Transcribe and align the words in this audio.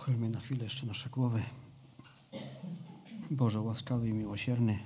Pochylmy 0.00 0.30
na 0.30 0.40
chwilę 0.40 0.64
jeszcze 0.64 0.86
nasze 0.86 1.10
głowy. 1.10 1.42
Boże 3.30 3.60
łaskawy 3.60 4.08
i 4.08 4.12
miłosierny, 4.12 4.78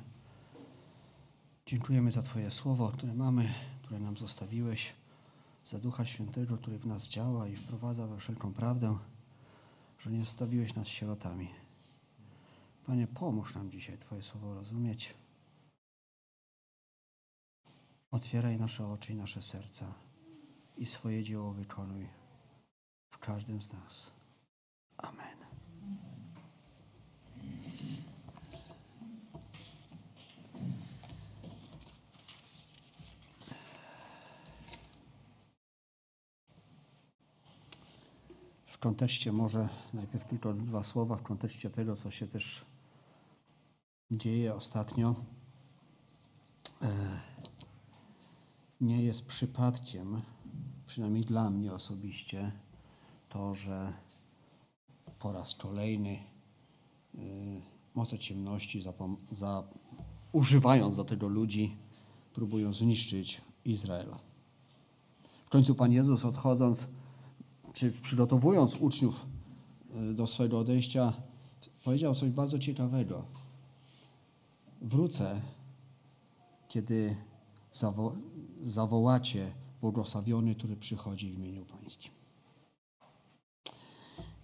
dziękujemy 1.67 2.11
za 2.11 2.23
Twoje 2.23 2.51
słowo, 2.51 2.89
które 2.89 3.15
mamy, 3.15 3.55
które 3.83 4.01
nam 4.01 4.17
zostawiłeś, 4.17 4.93
za 5.67 5.79
Ducha 5.79 6.05
Świętego, 6.05 6.59
który 6.59 6.79
w 6.79 6.87
nas 6.87 7.09
działa 7.09 7.49
i 7.49 7.57
wprowadza 7.57 8.07
we 8.07 8.17
wszelką 8.19 8.55
prawdę, 8.55 8.99
że 9.99 10.11
nie 10.11 10.25
zostawiłeś 10.25 10.75
nas 10.75 10.89
sierotami. 10.89 11.49
Panie, 12.87 13.07
pomóż 13.07 13.55
nam 13.55 13.71
dzisiaj 13.71 13.99
Twoje 13.99 14.23
słowo 14.23 14.55
rozumieć. 14.55 15.15
Otwieraj 18.11 18.59
nasze 18.59 18.87
oczy 18.87 19.13
i 19.13 19.17
nasze 19.17 19.43
serca 19.43 19.95
i 20.77 20.87
swoje 20.87 21.25
dzieło 21.25 21.53
wykonuj 21.53 22.09
w 23.11 23.19
każdym 23.19 23.63
z 23.63 23.73
nas. 23.73 24.15
Amen. 24.99 25.39
W 38.67 38.74
kontekście 38.85 39.33
może 39.33 39.69
najpierw 39.95 40.25
tylko 40.27 40.55
dwa 40.55 40.83
słowa 40.83 41.17
w 41.17 41.23
kontekście 41.23 41.71
tego, 41.71 41.97
co 41.97 42.11
się 42.11 42.27
też 42.27 42.65
dzieje 44.11 44.55
ostatnio. 44.55 45.15
E, 46.83 47.21
nie 48.81 49.03
jest 49.03 49.27
przypadkiem, 49.27 50.23
przynajmniej 50.87 51.25
dla 51.25 51.51
mnie 51.51 51.73
osobiście, 51.73 52.53
to, 53.29 53.55
że 53.55 53.93
po 55.19 55.33
raz 55.33 55.55
kolejny 55.55 56.19
y, 57.15 57.63
moce 57.95 58.19
ciemności, 58.19 58.85
za, 59.33 59.65
używając 60.33 60.97
do 60.97 61.05
tego 61.05 61.29
ludzi, 61.29 61.77
próbują 62.35 62.73
zniszczyć 62.73 63.41
Izraela. 63.65 64.19
W 65.47 65.51
końcu 65.51 65.75
Pan 65.75 65.93
Jezus 65.93 66.25
odchodząc, 66.25 66.89
czy 67.75 67.93
przygotowując 67.93 68.77
uczniów 68.77 69.27
y, 70.11 70.15
do 70.15 70.27
swojego 70.27 70.59
odejścia, 70.59 71.13
powiedział 71.85 72.15
coś 72.15 72.31
bardzo 72.31 72.59
ciekawego. 72.59 73.25
Wrócę, 74.83 75.41
kiedy 76.69 77.17
zawo 77.73 78.15
zawołacie 78.65 79.53
błogosławiony, 79.81 80.55
który 80.55 80.77
przychodzi 80.77 81.31
w 81.31 81.39
imieniu 81.39 81.65
Pańskim. 81.65 82.11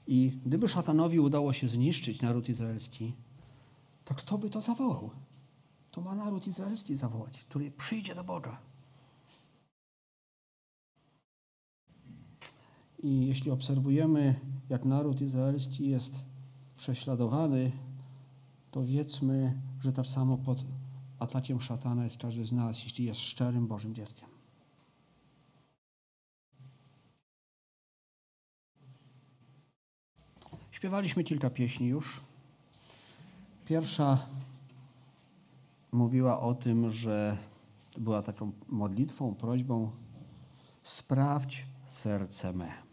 I 0.06 0.33
gdyby 0.47 0.69
szatanowi 0.69 1.20
udało 1.20 1.53
się 1.53 1.69
zniszczyć 1.69 2.23
naród 2.23 2.48
izraelski, 2.48 3.12
to 4.05 4.14
kto 4.14 4.39
by 4.39 4.51
to 4.51 4.61
zawołał? 4.61 5.11
To 5.91 6.01
ma 6.01 6.14
naród 6.14 6.47
izraelski 6.47 6.97
zawołać, 6.97 7.45
który 7.45 7.70
przyjdzie 7.70 8.14
do 8.14 8.25
Boga. 8.25 8.69
I 13.02 13.26
jeśli 13.26 13.50
obserwujemy, 13.50 14.40
jak 14.68 14.84
naród 14.84 15.20
izraelski 15.20 15.88
jest 15.88 16.14
prześladowany, 16.76 17.72
to 18.70 18.84
wiedzmy, 18.84 19.60
że 19.80 19.92
tak 19.92 20.06
samo 20.06 20.38
pod 20.38 20.64
atakiem 21.18 21.60
szatana 21.60 22.04
jest 22.04 22.18
każdy 22.18 22.44
z 22.44 22.52
nas, 22.52 22.84
jeśli 22.84 23.04
jest 23.04 23.20
szczerym 23.20 23.66
Bożym 23.66 23.94
dzieckiem. 23.94 24.28
Śpiewaliśmy 30.70 31.24
kilka 31.24 31.50
pieśni 31.50 31.86
już. 31.86 32.20
Pierwsza 33.66 34.27
mówiła 35.92 36.40
o 36.40 36.55
tym, 36.55 36.90
że 36.90 37.36
była 37.98 38.22
taką 38.22 38.52
modlitwą, 38.68 39.34
prośbą: 39.34 39.90
sprawdź 40.83 41.66
serce 41.86 42.52
me. 42.52 42.89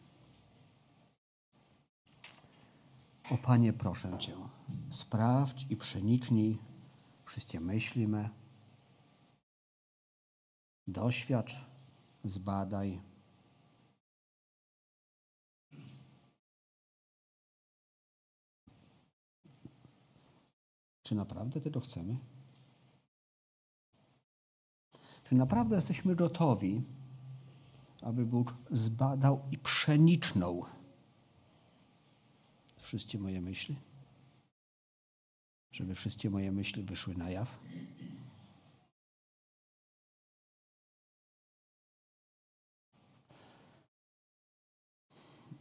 O 3.32 3.38
Panie, 3.38 3.74
proszę 3.74 4.18
Cię, 4.18 4.36
sprawdź 4.90 5.66
i 5.70 5.78
przeniknij 5.78 6.60
wszystkie 7.26 7.60
myśli 7.60 8.08
me. 8.08 8.30
Doświadcz, 10.88 11.56
zbadaj 12.24 13.02
Czy 21.04 21.16
naprawdę 21.16 21.62
tego 21.62 21.80
chcemy? 21.80 22.18
Czy 25.24 25.36
naprawdę 25.36 25.76
jesteśmy 25.76 26.16
gotowi, 26.16 26.84
aby 28.02 28.26
Bóg 28.26 28.54
zbadał 28.72 29.42
i 29.52 29.58
przeniknął 29.58 30.66
wszystkie 32.88 33.20
moje 33.20 33.42
myśli? 33.42 33.76
Żeby 35.72 35.96
wszystkie 35.96 36.30
moje 36.30 36.52
myśli 36.52 36.84
wyszły 36.84 37.16
na 37.16 37.30
jaw? 37.30 37.60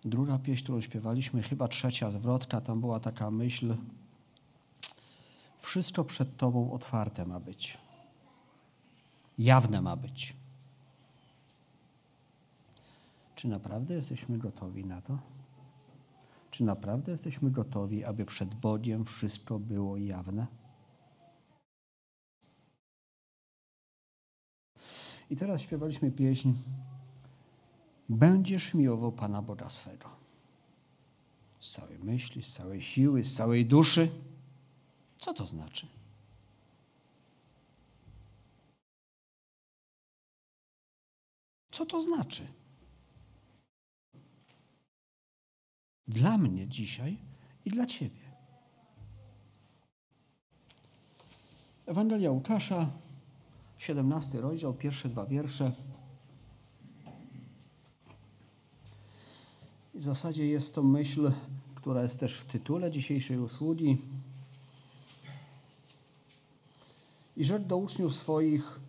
Druga 0.04 0.38
pieśń, 0.38 0.62
którą 0.62 0.80
śpiewaliśmy, 0.80 1.42
chyba 1.42 1.68
trzecia 1.68 2.10
zwrotka, 2.10 2.60
tam 2.60 2.80
była 2.80 3.00
taka 3.00 3.30
myśl, 3.30 3.76
wszystko 5.60 6.04
przed 6.04 6.36
Tobą 6.36 6.72
otwarte 6.72 7.26
ma 7.26 7.40
być. 7.40 7.78
Jawne 9.38 9.82
ma 9.82 9.96
być. 9.96 10.34
Czy 13.36 13.48
naprawdę 13.48 13.94
jesteśmy 13.94 14.38
gotowi 14.38 14.84
na 14.84 15.02
to? 15.02 15.35
Czy 16.56 16.64
naprawdę 16.64 17.12
jesteśmy 17.12 17.50
gotowi, 17.50 18.04
aby 18.04 18.24
przed 18.24 18.54
Bogiem 18.54 19.04
wszystko 19.04 19.58
było 19.58 19.96
jawne? 19.96 20.46
I 25.30 25.36
teraz 25.36 25.60
śpiewaliśmy 25.60 26.10
pieśń 26.10 26.52
Będziesz 28.08 28.74
miłował 28.74 29.12
Pana 29.12 29.42
Boga 29.42 29.68
swego. 29.68 30.08
Z 31.60 31.72
całej 31.72 31.98
myśli, 31.98 32.42
z 32.42 32.52
całej 32.52 32.82
siły, 32.82 33.24
z 33.24 33.34
całej 33.34 33.66
duszy. 33.66 34.10
Co 35.18 35.34
to 35.34 35.46
znaczy? 35.46 35.86
Co 41.70 41.86
to 41.86 42.02
znaczy? 42.02 42.46
Dla 46.08 46.38
mnie 46.38 46.68
dzisiaj 46.68 47.18
i 47.64 47.70
dla 47.70 47.86
Ciebie. 47.86 48.26
Ewangelia 51.86 52.30
Łukasza, 52.30 52.90
17 53.78 54.40
rozdział, 54.40 54.74
pierwsze 54.74 55.08
dwa 55.08 55.26
wiersze. 55.26 55.72
W 59.94 60.04
zasadzie 60.04 60.46
jest 60.46 60.74
to 60.74 60.82
myśl, 60.82 61.32
która 61.74 62.02
jest 62.02 62.20
też 62.20 62.34
w 62.40 62.44
tytule 62.44 62.90
dzisiejszej 62.90 63.38
usługi. 63.38 64.02
I 67.36 67.44
rzecz 67.44 67.62
do 67.62 67.76
uczniów 67.76 68.16
swoich 68.16 68.80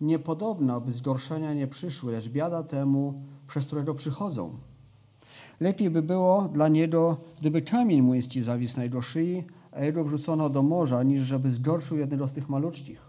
niepodobna, 0.00 0.74
aby 0.74 0.92
zgorszenia 0.92 1.54
nie 1.54 1.66
przyszły, 1.66 2.12
lecz 2.12 2.28
biada 2.28 2.62
temu, 2.62 3.22
przez 3.48 3.66
którego 3.66 3.94
przychodzą. 3.94 4.69
Lepiej 5.60 5.90
by 5.90 6.02
było 6.02 6.48
dla 6.52 6.68
niego, 6.68 7.16
gdyby 7.40 7.62
kamień 7.62 8.02
młyński 8.02 8.42
zawisł 8.42 8.80
jego 8.80 9.02
szyi, 9.02 9.44
a 9.72 9.84
jego 9.84 10.04
wrzucono 10.04 10.50
do 10.50 10.62
morza, 10.62 11.02
niż 11.02 11.22
żeby 11.22 11.50
zgorszył 11.50 11.98
jednego 11.98 12.28
z 12.28 12.32
tych 12.32 12.48
maluczkich. 12.48 13.00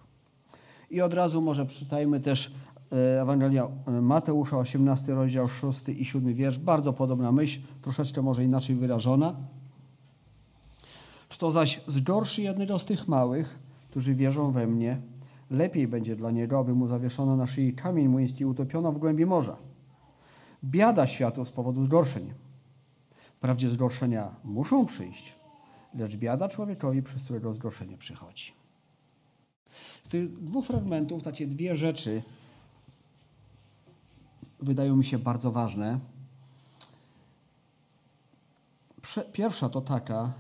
I 0.89 1.01
od 1.01 1.13
razu 1.13 1.41
może 1.41 1.65
przytajmy 1.65 2.19
też 2.19 2.51
e, 2.91 3.21
Ewangelia 3.21 3.67
e, 3.87 3.91
Mateusza, 3.91 4.57
18 4.57 5.15
rozdział, 5.15 5.47
6 5.47 5.89
i 5.89 6.05
7 6.05 6.33
wiersz. 6.33 6.59
Bardzo 6.59 6.93
podobna 6.93 7.31
myśl, 7.31 7.59
troszeczkę 7.81 8.21
może 8.21 8.43
inaczej 8.43 8.75
wyrażona. 8.75 9.35
Kto 11.29 11.51
zaś 11.51 11.81
zgorszy 11.87 12.41
jednego 12.41 12.79
z 12.79 12.85
tych 12.85 13.07
małych, 13.07 13.59
którzy 13.89 14.15
wierzą 14.15 14.51
we 14.51 14.67
mnie, 14.67 14.97
lepiej 15.51 15.87
będzie 15.87 16.15
dla 16.15 16.31
niego, 16.31 16.59
aby 16.59 16.73
mu 16.73 16.87
zawieszono 16.87 17.35
na 17.35 17.45
szyi 17.45 17.73
kamień 17.73 18.07
młyński 18.07 18.43
i 18.43 18.45
utopiono 18.45 18.91
w 18.91 18.97
głębi 18.97 19.25
morza. 19.25 19.70
Biada 20.63 21.07
światu 21.07 21.45
z 21.45 21.51
powodu 21.51 21.85
zgorszeń. 21.85 22.33
Wprawdzie 23.35 23.69
zgorszenia 23.69 24.35
muszą 24.43 24.85
przyjść, 24.85 25.35
lecz 25.93 26.15
biada 26.15 26.49
człowiekowi, 26.49 27.03
przez 27.03 27.23
którego 27.23 27.53
zgorszenie 27.53 27.97
przychodzi. 27.97 28.53
Z 30.05 30.09
tych 30.09 30.43
dwóch 30.43 30.65
fragmentów 30.65 31.23
takie 31.23 31.47
dwie 31.47 31.77
rzeczy 31.77 32.23
wydają 34.59 34.95
mi 34.95 35.05
się 35.05 35.19
bardzo 35.19 35.51
ważne. 35.51 35.99
Pierwsza 39.33 39.69
to 39.69 39.81
taka, 39.81 40.33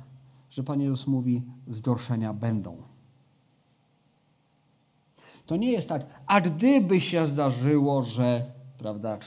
że 0.49 0.63
Pan 0.63 0.81
Jezus 0.81 1.07
mówi, 1.07 1.41
zgorszenia 1.67 2.33
będą. 2.33 2.77
To 5.45 5.55
nie 5.55 5.71
jest 5.71 5.89
tak, 5.89 6.05
a 6.27 6.41
gdyby 6.41 7.01
się 7.01 7.27
zdarzyło, 7.27 8.03
że, 8.03 8.51
prawda, 8.77 9.19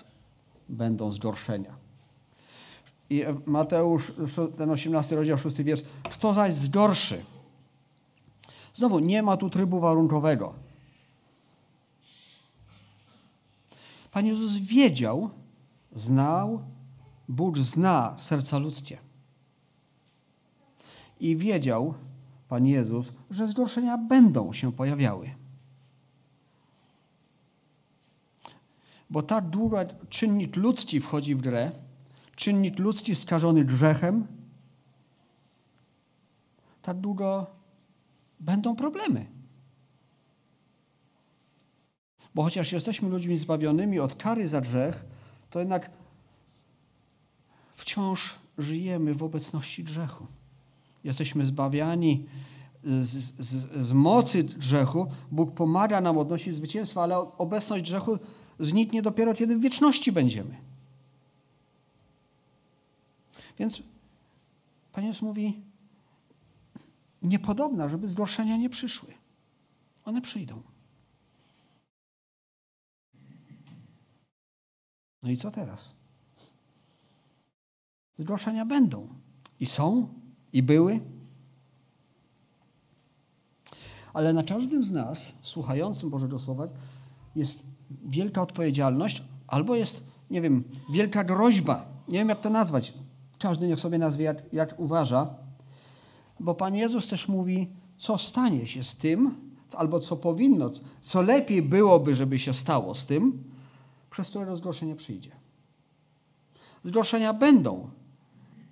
będą 0.69 1.11
zgorszenia. 1.11 1.77
I 3.11 3.23
Mateusz, 3.47 4.13
ten 4.57 4.71
18 4.71 5.17
rozdział, 5.17 5.39
6 5.39 5.57
wiersz, 5.57 5.83
kto 6.11 6.35
zaś 6.35 6.55
zgorszy? 6.55 7.25
Znowu, 8.75 8.99
nie 8.99 9.23
ma 9.23 9.37
tu 9.37 9.51
trybu 9.51 9.81
warunkowego. 9.81 10.55
Pan 14.13 14.27
Jezus 14.27 14.57
wiedział, 14.57 15.31
znał, 15.97 16.63
Bóg 17.29 17.59
zna 17.59 18.15
serca 18.19 18.59
ludzkie. 18.59 18.99
I 21.21 21.37
wiedział 21.37 21.95
Pan 22.49 22.67
Jezus, 22.67 23.13
że 23.31 23.49
zgorszenia 23.49 23.99
będą 23.99 24.53
się 24.53 24.73
pojawiały. 24.73 25.44
Bo 29.15 29.23
tak 29.23 29.49
długo 29.49 29.79
czynnik 30.09 30.57
ludzki 30.57 31.01
wchodzi 31.01 31.35
w 31.35 31.41
grę, 31.41 31.71
czynnik 32.37 32.79
ludzki 32.79 33.17
skażony 33.17 33.65
grzechem, 33.65 34.27
tak 36.83 37.01
długo 37.01 37.47
będą 38.41 38.77
problemy. 38.77 39.27
Bo 42.35 42.43
chociaż 42.43 42.73
jesteśmy 42.73 43.09
ludźmi 43.09 43.39
zbawionymi 43.39 44.01
od 44.01 44.15
kary 44.15 44.49
za 44.49 44.61
grzech, 44.61 45.05
to 45.51 45.59
jednak 45.59 45.91
wciąż 47.75 48.35
żyjemy 48.59 49.15
w 49.15 49.23
obecności 49.23 49.85
grzechu. 49.85 50.27
Jesteśmy 51.05 51.47
zbawiani 51.47 52.27
z, 52.85 53.11
z, 53.39 53.87
z, 53.87 53.93
mocy 53.93 54.45
grzechu. 54.45 55.07
Bóg 55.31 55.55
pomaga 55.55 56.01
nam 56.01 56.19
odnosić 56.19 56.57
zwycięstwa, 56.57 57.03
ale 57.03 57.17
obecność 57.19 57.83
grzechu 57.83 58.19
zniknie 58.59 59.03
dopiero, 59.03 59.35
kiedy 59.35 59.57
w 59.57 59.61
wieczności 59.61 60.13
będziemy. 60.13 60.57
Więc 63.59 63.83
Pan 64.93 65.05
Jezus 65.05 65.23
mówi, 65.23 65.63
niepodobna, 67.23 67.89
żeby 67.89 68.09
zgorszenia 68.09 68.57
nie 68.57 68.71
przyszły. 68.71 69.15
One 70.05 70.21
przyjdą. 70.21 70.63
No 75.23 75.31
i 75.31 75.37
co 75.37 75.51
teraz? 75.51 75.95
Zgorszenia 78.19 78.65
będą. 78.65 79.09
I 79.61 79.67
są, 79.67 80.09
i 80.53 80.63
były. 80.63 81.01
Ale 84.13 84.33
na 84.33 84.43
każdym 84.43 84.85
z 84.85 84.91
nas, 84.91 85.39
słuchającym 85.43 86.11
Bożego 86.11 86.39
Słowa, 86.39 86.67
jest 87.35 87.74
wielka 87.91 88.43
odpowiedzialność, 88.43 89.23
albo 89.47 89.75
jest, 89.75 90.05
nie 90.31 90.41
wiem, 90.41 90.65
wielka 90.93 91.25
groźba. 91.25 91.87
Nie 92.09 92.19
wiem, 92.19 92.29
jak 92.29 92.41
to 92.41 92.51
nazwać. 92.51 92.95
Każdy 93.39 93.69
niech 93.69 93.81
sobie 93.81 93.99
nazwie, 93.99 94.25
jak, 94.25 94.53
jak 94.53 94.81
uważa. 94.81 95.35
Bo 96.41 96.55
Pan 96.55 96.75
Jezus 96.75 97.09
też 97.09 97.29
mówi, 97.29 97.69
co 97.97 98.19
stanie 98.19 98.67
się 98.67 98.85
z 98.85 98.97
tym, 98.97 99.35
albo 99.77 100.01
co 100.01 100.17
powinno, 100.17 100.71
co 101.01 101.23
lepiej 101.23 101.63
byłoby, 101.63 102.15
żeby 102.15 102.39
się 102.39 102.55
stało 102.55 102.95
z 102.95 103.07
tym, 103.07 103.45
przez 104.11 104.29
które 104.29 104.57
zgorszenie 104.57 104.97
przyjdzie. 104.97 105.31
Zgorszenia 106.85 107.33
będą, 107.33 107.91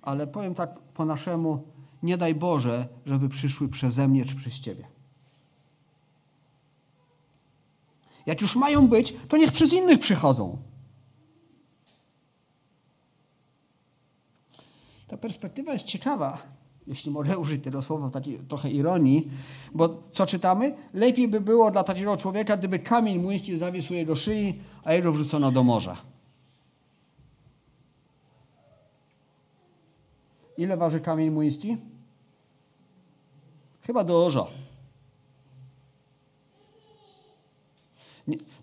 ale 0.01 0.27
powiem 0.27 0.55
tak 0.55 0.79
po 0.79 1.05
naszemu, 1.05 1.63
nie 2.03 2.17
daj 2.17 2.35
Boże, 2.35 2.87
żeby 3.05 3.29
przyszły 3.29 3.69
przeze 3.69 4.07
mnie 4.07 4.25
czy 4.25 4.35
przez 4.35 4.59
Ciebie. 4.59 4.92
Jak 8.25 8.41
już 8.41 8.55
mają 8.55 8.87
być, 8.87 9.13
to 9.27 9.37
niech 9.37 9.51
przez 9.51 9.73
innych 9.73 9.99
przychodzą. 9.99 10.57
Ta 15.07 15.17
perspektywa 15.17 15.73
jest 15.73 15.85
ciekawa, 15.85 16.37
jeśli 16.87 17.11
mogę 17.11 17.37
użyć 17.37 17.63
tego 17.63 17.81
słowa 17.81 18.07
w 18.07 18.11
takiej 18.11 18.39
trochę 18.39 18.69
ironii, 18.69 19.31
bo 19.73 20.03
co 20.11 20.25
czytamy? 20.25 20.75
Lepiej 20.93 21.27
by 21.27 21.41
było 21.41 21.71
dla 21.71 21.83
takiego 21.83 22.17
człowieka, 22.17 22.57
gdyby 22.57 22.79
kamień 22.79 23.19
młyński 23.19 23.57
zawisł 23.57 23.93
jego 23.93 24.15
szyi, 24.15 24.59
a 24.83 24.93
jego 24.93 25.11
wrzucono 25.11 25.51
do 25.51 25.63
morza. 25.63 25.97
Ile 30.57 30.77
waży 30.77 30.99
kamień 30.99 31.29
młyński? 31.29 31.77
Chyba 33.81 34.03
dużo. 34.03 34.62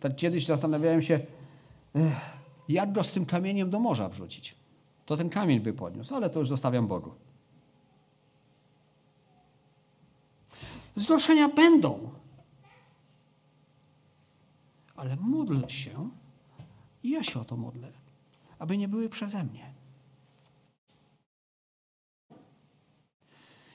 Tak 0.00 0.16
kiedyś 0.16 0.46
zastanawiałem 0.46 1.02
się, 1.02 1.20
jak 2.68 2.92
go 2.92 3.04
z 3.04 3.12
tym 3.12 3.26
kamieniem 3.26 3.70
do 3.70 3.80
morza 3.80 4.08
wrzucić. 4.08 4.54
To 5.06 5.16
ten 5.16 5.30
kamień 5.30 5.60
by 5.60 5.72
podniósł, 5.72 6.14
ale 6.14 6.30
to 6.30 6.38
już 6.38 6.48
zostawiam 6.48 6.86
Bogu. 6.86 7.14
Zgorszenia 10.96 11.48
będą. 11.48 12.10
Ale 14.96 15.16
módl 15.16 15.66
się, 15.66 16.10
i 17.02 17.10
ja 17.10 17.22
się 17.22 17.40
o 17.40 17.44
to 17.44 17.56
modlę, 17.56 17.92
aby 18.58 18.78
nie 18.78 18.88
były 18.88 19.08
przeze 19.08 19.44
mnie. 19.44 19.72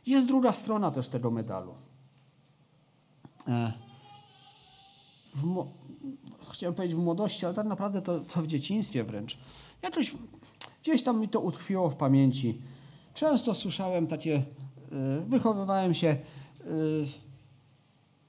Jest 0.06 0.28
druga 0.28 0.54
strona 0.54 0.92
też 0.92 1.10
tego 1.10 1.32
medalu. 1.32 1.76
E, 3.48 3.74
w, 5.36 5.68
chciałem 6.56 6.76
powiedzieć 6.76 6.96
w 6.96 7.00
młodości, 7.00 7.46
ale 7.46 7.56
tak 7.56 7.68
naprawdę 7.68 8.02
to, 8.02 8.20
to 8.20 8.42
w 8.42 8.48
dzieciństwie 8.48 9.04
wręcz. 9.04 9.38
Jakoś 9.82 10.16
gdzieś 10.82 11.04
tam 11.04 11.20
mi 11.20 11.30
to 11.30 11.40
utkwiło 11.40 11.90
w 11.90 11.96
pamięci. 11.96 12.62
Często 13.14 13.56
słyszałem 13.56 14.08
takie, 14.08 14.36
e, 14.36 15.22
wychowywałem 15.28 15.94
się 15.94 16.08
e, 16.08 16.18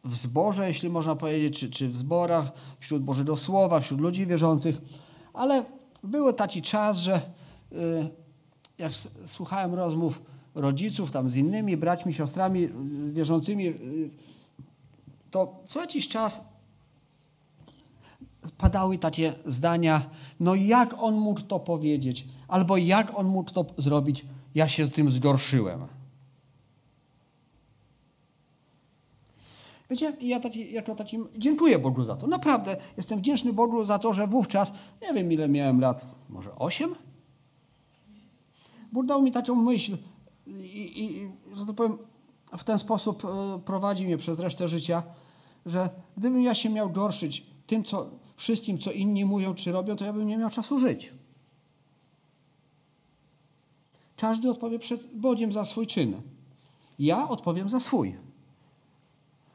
w 0.04 0.16
zborze, 0.16 0.68
jeśli 0.68 0.88
można 0.88 1.16
powiedzieć, 1.16 1.58
czy, 1.58 1.70
czy 1.70 1.88
w 1.88 1.96
zborach, 1.96 2.52
wśród 2.78 3.02
Bożego 3.02 3.36
Słowa, 3.36 3.80
wśród 3.80 4.00
ludzi 4.00 4.26
wierzących, 4.26 4.80
ale 5.34 5.64
był 6.02 6.32
taki 6.32 6.62
czas, 6.62 6.98
że 6.98 7.20
jak 8.78 8.92
słuchałem 9.26 9.74
rozmów 9.74 10.22
rodziców, 10.54 11.12
tam 11.12 11.30
z 11.30 11.36
innymi 11.36 11.76
braćmi, 11.76 12.12
siostrami 12.14 12.68
wierzącymi, 13.12 13.74
to 15.30 15.62
co 15.66 15.80
jakiś 15.80 16.08
czas 16.08 16.44
padały 18.58 18.98
takie 18.98 19.34
zdania, 19.46 20.02
no 20.40 20.54
jak 20.54 20.94
on 20.98 21.14
mógł 21.14 21.40
to 21.40 21.60
powiedzieć, 21.60 22.26
albo 22.48 22.76
jak 22.76 23.18
on 23.18 23.26
mógł 23.26 23.52
to 23.52 23.66
zrobić, 23.78 24.26
ja 24.54 24.68
się 24.68 24.86
z 24.86 24.92
tym 24.92 25.10
zgorszyłem. 25.10 25.86
Wiecie, 29.90 30.16
ja 30.20 30.40
taki, 30.40 30.72
jako 30.72 30.94
takim 30.94 31.28
dziękuję 31.36 31.78
Bogu 31.78 32.04
za 32.04 32.16
to. 32.16 32.26
Naprawdę 32.26 32.76
jestem 32.96 33.18
wdzięczny 33.18 33.52
Bogu 33.52 33.84
za 33.84 33.98
to, 33.98 34.14
że 34.14 34.26
wówczas, 34.26 34.72
nie 35.02 35.14
wiem 35.14 35.32
ile 35.32 35.48
miałem 35.48 35.80
lat, 35.80 36.06
może 36.28 36.54
osiem? 36.56 36.94
Bóg 38.92 39.06
dał 39.06 39.22
mi 39.22 39.32
taką 39.32 39.54
myśl, 39.54 39.96
i, 40.46 41.04
i 41.04 41.30
że 41.56 41.66
to 41.66 41.74
powiem, 41.74 41.98
w 42.58 42.64
ten 42.64 42.78
sposób 42.78 43.24
e, 43.24 43.28
prowadzi 43.64 44.04
mnie 44.04 44.18
przez 44.18 44.38
resztę 44.38 44.68
życia, 44.68 45.02
że 45.66 45.90
gdybym 46.16 46.42
ja 46.42 46.54
się 46.54 46.70
miał 46.70 46.90
gorszyć 46.90 47.46
tym, 47.66 47.84
co, 47.84 48.10
wszystkim, 48.36 48.78
co 48.78 48.92
inni 48.92 49.24
mówią 49.24 49.54
czy 49.54 49.72
robią, 49.72 49.96
to 49.96 50.04
ja 50.04 50.12
bym 50.12 50.26
nie 50.26 50.38
miał 50.38 50.50
czasu 50.50 50.78
żyć. 50.78 51.12
Każdy 54.16 54.50
odpowie 54.50 54.78
przed 54.78 55.16
Bogiem 55.16 55.52
za 55.52 55.64
swój 55.64 55.86
czyn. 55.86 56.22
Ja 56.98 57.28
odpowiem 57.28 57.70
za 57.70 57.80
swój. 57.80 58.16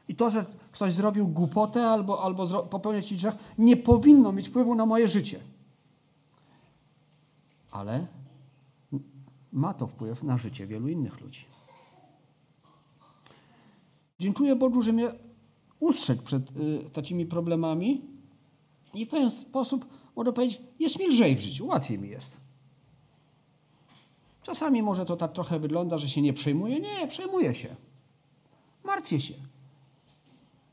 I 0.08 0.14
to, 0.14 0.30
że 0.30 0.46
ktoś 0.72 0.92
zrobił 0.92 1.28
głupotę 1.28 1.86
albo, 1.86 2.22
albo 2.22 2.64
popełnił 2.64 3.02
jakiś 3.02 3.18
grzech, 3.18 3.34
nie 3.58 3.76
powinno 3.76 4.32
mieć 4.32 4.48
wpływu 4.48 4.74
na 4.74 4.86
moje 4.86 5.08
życie. 5.08 5.40
Ale 7.70 8.06
ma 9.52 9.74
to 9.74 9.86
wpływ 9.86 10.22
na 10.22 10.38
życie 10.38 10.66
wielu 10.66 10.88
innych 10.88 11.20
ludzi. 11.20 11.44
Dziękuję 14.18 14.56
Bogu, 14.56 14.82
że 14.82 14.92
mnie 14.92 15.12
ustrzegł 15.80 16.22
przed 16.22 16.56
y, 16.56 16.90
takimi 16.92 17.26
problemami 17.26 18.11
i 18.94 19.06
w 19.06 19.08
pewien 19.08 19.30
sposób, 19.30 19.86
mogę 20.16 20.32
powiedzieć, 20.32 20.60
jest 20.78 20.98
mi 20.98 21.08
lżej 21.08 21.36
w 21.36 21.40
życiu, 21.40 21.66
łatwiej 21.66 21.98
mi 21.98 22.08
jest. 22.08 22.36
Czasami 24.42 24.82
może 24.82 25.04
to 25.04 25.16
tak 25.16 25.32
trochę 25.32 25.58
wygląda, 25.58 25.98
że 25.98 26.08
się 26.08 26.22
nie 26.22 26.32
przejmuję. 26.32 26.80
Nie, 26.80 27.08
przejmuję 27.08 27.54
się. 27.54 27.76
Martwię 28.84 29.20
się. 29.20 29.34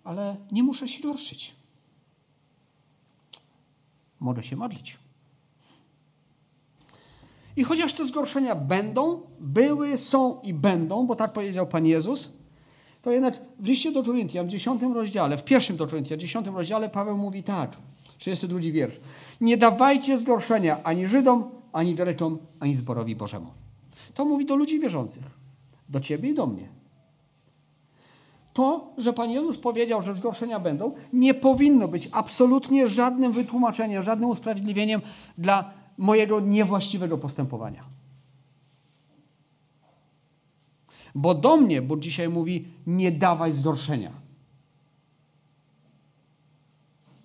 Ale 0.03 0.35
nie 0.51 0.63
muszę 0.63 0.87
się 0.87 1.01
gorszyć. 1.03 1.55
Mogę 4.19 4.43
się 4.43 4.55
modlić. 4.55 4.97
I 7.55 7.63
chociaż 7.63 7.93
te 7.93 8.07
zgorszenia 8.07 8.55
będą, 8.55 9.21
były, 9.39 9.97
są 9.97 10.41
i 10.41 10.53
będą, 10.53 11.07
bo 11.07 11.15
tak 11.15 11.33
powiedział 11.33 11.67
Pan 11.67 11.85
Jezus, 11.85 12.33
to 13.01 13.11
jednak 13.11 13.41
w 13.59 13.65
liście 13.65 13.91
do 13.91 14.03
Koryntian, 14.03 14.47
w 14.47 14.49
dziesiątym 14.49 14.93
rozdziale, 14.93 15.37
w 15.37 15.43
pierwszym 15.43 15.77
do 15.77 15.87
Koryntian, 15.87 16.17
w 16.17 16.21
dziesiątym 16.21 16.55
rozdziale 16.55 16.89
Paweł 16.89 17.17
mówi 17.17 17.43
tak, 17.43 17.77
32 18.19 18.59
wiersz. 18.59 18.99
Nie 19.41 19.57
dawajcie 19.57 20.17
zgorszenia 20.17 20.83
ani 20.83 21.07
Żydom, 21.07 21.51
ani 21.73 21.95
Grekom, 21.95 22.37
ani 22.59 22.75
zborowi 22.75 23.15
Bożemu. 23.15 23.51
To 24.13 24.25
mówi 24.25 24.45
do 24.45 24.55
ludzi 24.55 24.79
wierzących. 24.79 25.23
Do 25.89 25.99
ciebie 25.99 26.29
i 26.29 26.33
do 26.33 26.47
mnie. 26.47 26.69
To, 28.53 28.93
że 28.97 29.13
Pan 29.13 29.29
Jezus 29.29 29.57
powiedział, 29.57 30.01
że 30.01 30.13
zgorszenia 30.13 30.59
będą, 30.59 30.95
nie 31.13 31.33
powinno 31.33 31.87
być 31.87 32.09
absolutnie 32.11 32.89
żadnym 32.89 33.31
wytłumaczeniem, 33.33 34.03
żadnym 34.03 34.29
usprawiedliwieniem 34.29 35.01
dla 35.37 35.73
mojego 35.97 36.39
niewłaściwego 36.39 37.17
postępowania. 37.17 37.83
Bo 41.15 41.35
do 41.35 41.57
mnie 41.57 41.81
Bóg 41.81 41.99
dzisiaj 41.99 42.29
mówi: 42.29 42.67
nie 42.87 43.11
dawaj 43.11 43.53
zgorszenia. 43.53 44.11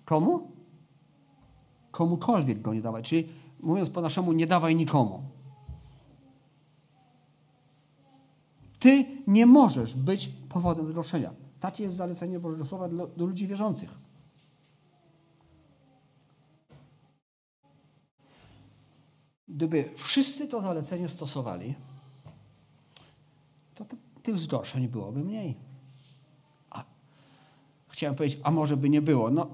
Komu? 0.05 0.54
Komukolwiek 1.95 2.61
go 2.61 2.73
nie 2.73 2.81
dawaj. 2.81 3.03
Czyli 3.03 3.29
mówiąc 3.59 3.89
po 3.89 4.01
naszemu, 4.01 4.33
nie 4.33 4.47
dawaj 4.47 4.75
nikomu. 4.75 5.23
Ty 8.79 9.05
nie 9.27 9.45
możesz 9.45 9.95
być 9.95 10.29
powodem 10.49 10.87
zgorszenia. 10.87 11.33
Takie 11.59 11.83
jest 11.83 11.95
zalecenie 11.95 12.39
Bożego 12.39 12.65
Słowa 12.65 12.89
do, 12.89 13.07
do 13.07 13.25
ludzi 13.25 13.47
wierzących. 13.47 13.89
Gdyby 19.47 19.89
wszyscy 19.97 20.47
to 20.47 20.61
zalecenie 20.61 21.09
stosowali, 21.09 21.75
to, 23.75 23.85
to 23.85 23.95
tych 24.23 24.39
zgorszeń 24.39 24.87
byłoby 24.87 25.23
mniej. 25.23 25.55
A, 26.69 26.83
chciałem 27.87 28.15
powiedzieć, 28.15 28.39
a 28.43 28.51
może 28.51 28.77
by 28.77 28.89
nie 28.89 29.01
było. 29.01 29.31
No, 29.31 29.47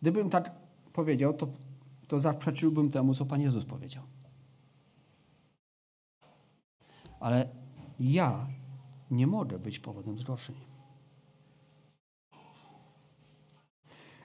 gdybym 0.00 0.30
tak 0.30 0.61
powiedział, 0.92 1.34
to, 1.34 1.48
to 2.08 2.20
zaprzeczyłbym 2.20 2.90
temu, 2.90 3.14
co 3.14 3.26
Pan 3.26 3.40
Jezus 3.40 3.64
powiedział. 3.64 4.02
Ale 7.20 7.48
ja 8.00 8.46
nie 9.10 9.26
mogę 9.26 9.58
być 9.58 9.78
powodem 9.78 10.18
zgorszeń. 10.18 10.56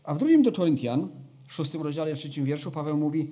A 0.04 0.14
w 0.14 0.20
drugim 0.20 0.44
do 0.44 0.52
Koryntian, 0.52 1.10
w 1.48 1.54
szóstym 1.54 1.82
rozdziale, 1.82 2.16
w 2.16 2.20
trzecim 2.20 2.46
wierszu, 2.46 2.72
Paweł 2.72 2.98
mówi, 2.98 3.32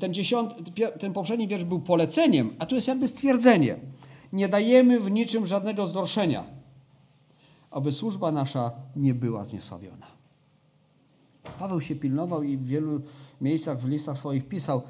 ten, 0.00 0.14
dziesiąt, 0.14 0.54
ten 1.00 1.12
poprzedni 1.12 1.48
wiersz 1.48 1.64
był 1.64 1.80
poleceniem, 1.80 2.56
a 2.58 2.66
tu 2.66 2.74
jest 2.74 2.88
jakby 2.88 3.08
stwierdzenie. 3.08 3.76
Nie 4.32 4.48
dajemy 4.48 5.00
w 5.00 5.10
niczym 5.10 5.46
żadnego 5.46 5.86
zgorszenia, 5.86 6.44
aby 7.72 7.92
służba 7.92 8.32
nasza 8.32 8.72
nie 8.96 9.14
była 9.14 9.44
zniesławiona. 9.44 10.06
Paweł 11.58 11.80
się 11.80 11.96
pilnował 11.96 12.42
i 12.42 12.56
w 12.56 12.66
wielu 12.66 13.00
miejscach 13.40 13.80
w 13.80 13.88
listach 13.88 14.18
swoich 14.18 14.48
pisał, 14.48 14.82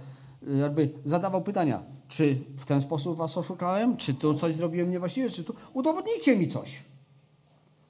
jakby 0.60 0.90
zadawał 1.04 1.42
pytania, 1.42 1.82
czy 2.08 2.44
w 2.56 2.64
ten 2.64 2.82
sposób 2.82 3.16
was 3.16 3.38
oszukałem, 3.38 3.96
czy 3.96 4.14
tu 4.14 4.34
coś 4.34 4.54
zrobiłem 4.54 4.90
niewłaściwie, 4.90 5.30
czy 5.30 5.44
tu 5.44 5.54
udowodnijcie 5.72 6.36
mi 6.36 6.48
coś, 6.48 6.82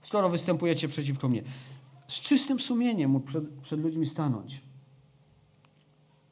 skoro 0.03 0.29
występujecie 0.29 0.89
przeciwko 0.89 1.29
mnie. 1.29 1.43
Z 2.09 2.21
czystym 2.21 2.61
sumieniem 2.61 3.11
mógł 3.11 3.27
przed, 3.27 3.51
przed 3.51 3.81
ludźmi 3.81 4.07
stanąć. 4.07 4.63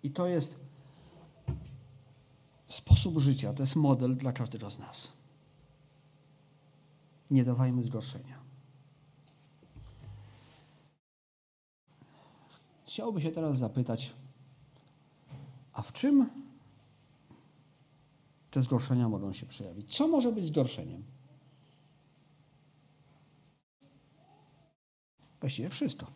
I 0.03 0.11
to 0.11 0.27
jest 0.27 0.61
sposób 2.67 3.19
życia, 3.19 3.53
to 3.53 3.63
jest 3.63 3.77
model 3.77 4.17
dla 4.17 4.33
każdego 4.33 4.71
z 4.71 4.79
nas. 4.79 5.13
Nie 7.31 7.45
dawajmy 7.45 7.83
zgorszenia. 7.83 8.50
Chciałby 13.01 13.21
się 13.21 13.31
teraz 13.31 13.59
zapytać, 13.59 14.11
a 15.73 15.83
w 15.83 15.93
czym 15.93 16.31
te 18.51 18.63
zgorszenia 18.63 19.09
mogą 19.09 19.33
się 19.33 19.47
przejawić? 19.47 19.97
Co 19.97 20.09
może 20.09 20.33
być 20.33 20.45
zgorszeniem? 20.45 21.03
Właściwie 25.41 25.69
wszystko. 25.69 26.07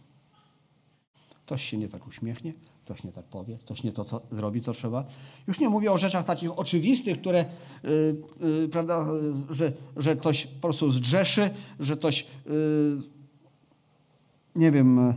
Ktoś 1.46 1.64
się 1.64 1.76
nie 1.76 1.88
tak 1.88 2.06
uśmiechnie, 2.06 2.54
ktoś 2.84 3.04
nie 3.04 3.12
tak 3.12 3.24
powie, 3.24 3.58
ktoś 3.58 3.82
nie 3.82 3.92
to 3.92 4.04
co, 4.04 4.20
zrobi, 4.32 4.60
co 4.60 4.72
trzeba. 4.72 5.04
Już 5.46 5.60
nie 5.60 5.68
mówię 5.68 5.92
o 5.92 5.98
rzeczach 5.98 6.24
takich 6.24 6.58
oczywistych, 6.58 7.20
które, 7.20 7.44
yy, 7.82 8.22
yy, 8.40 8.68
prawda, 8.68 9.06
że, 9.50 9.72
że 9.96 10.16
ktoś 10.16 10.46
po 10.46 10.60
prostu 10.60 10.92
zgrzeszy, 10.92 11.50
że 11.80 11.96
ktoś, 11.96 12.26
yy, 12.46 13.02
nie 14.56 14.70
wiem, 14.70 15.14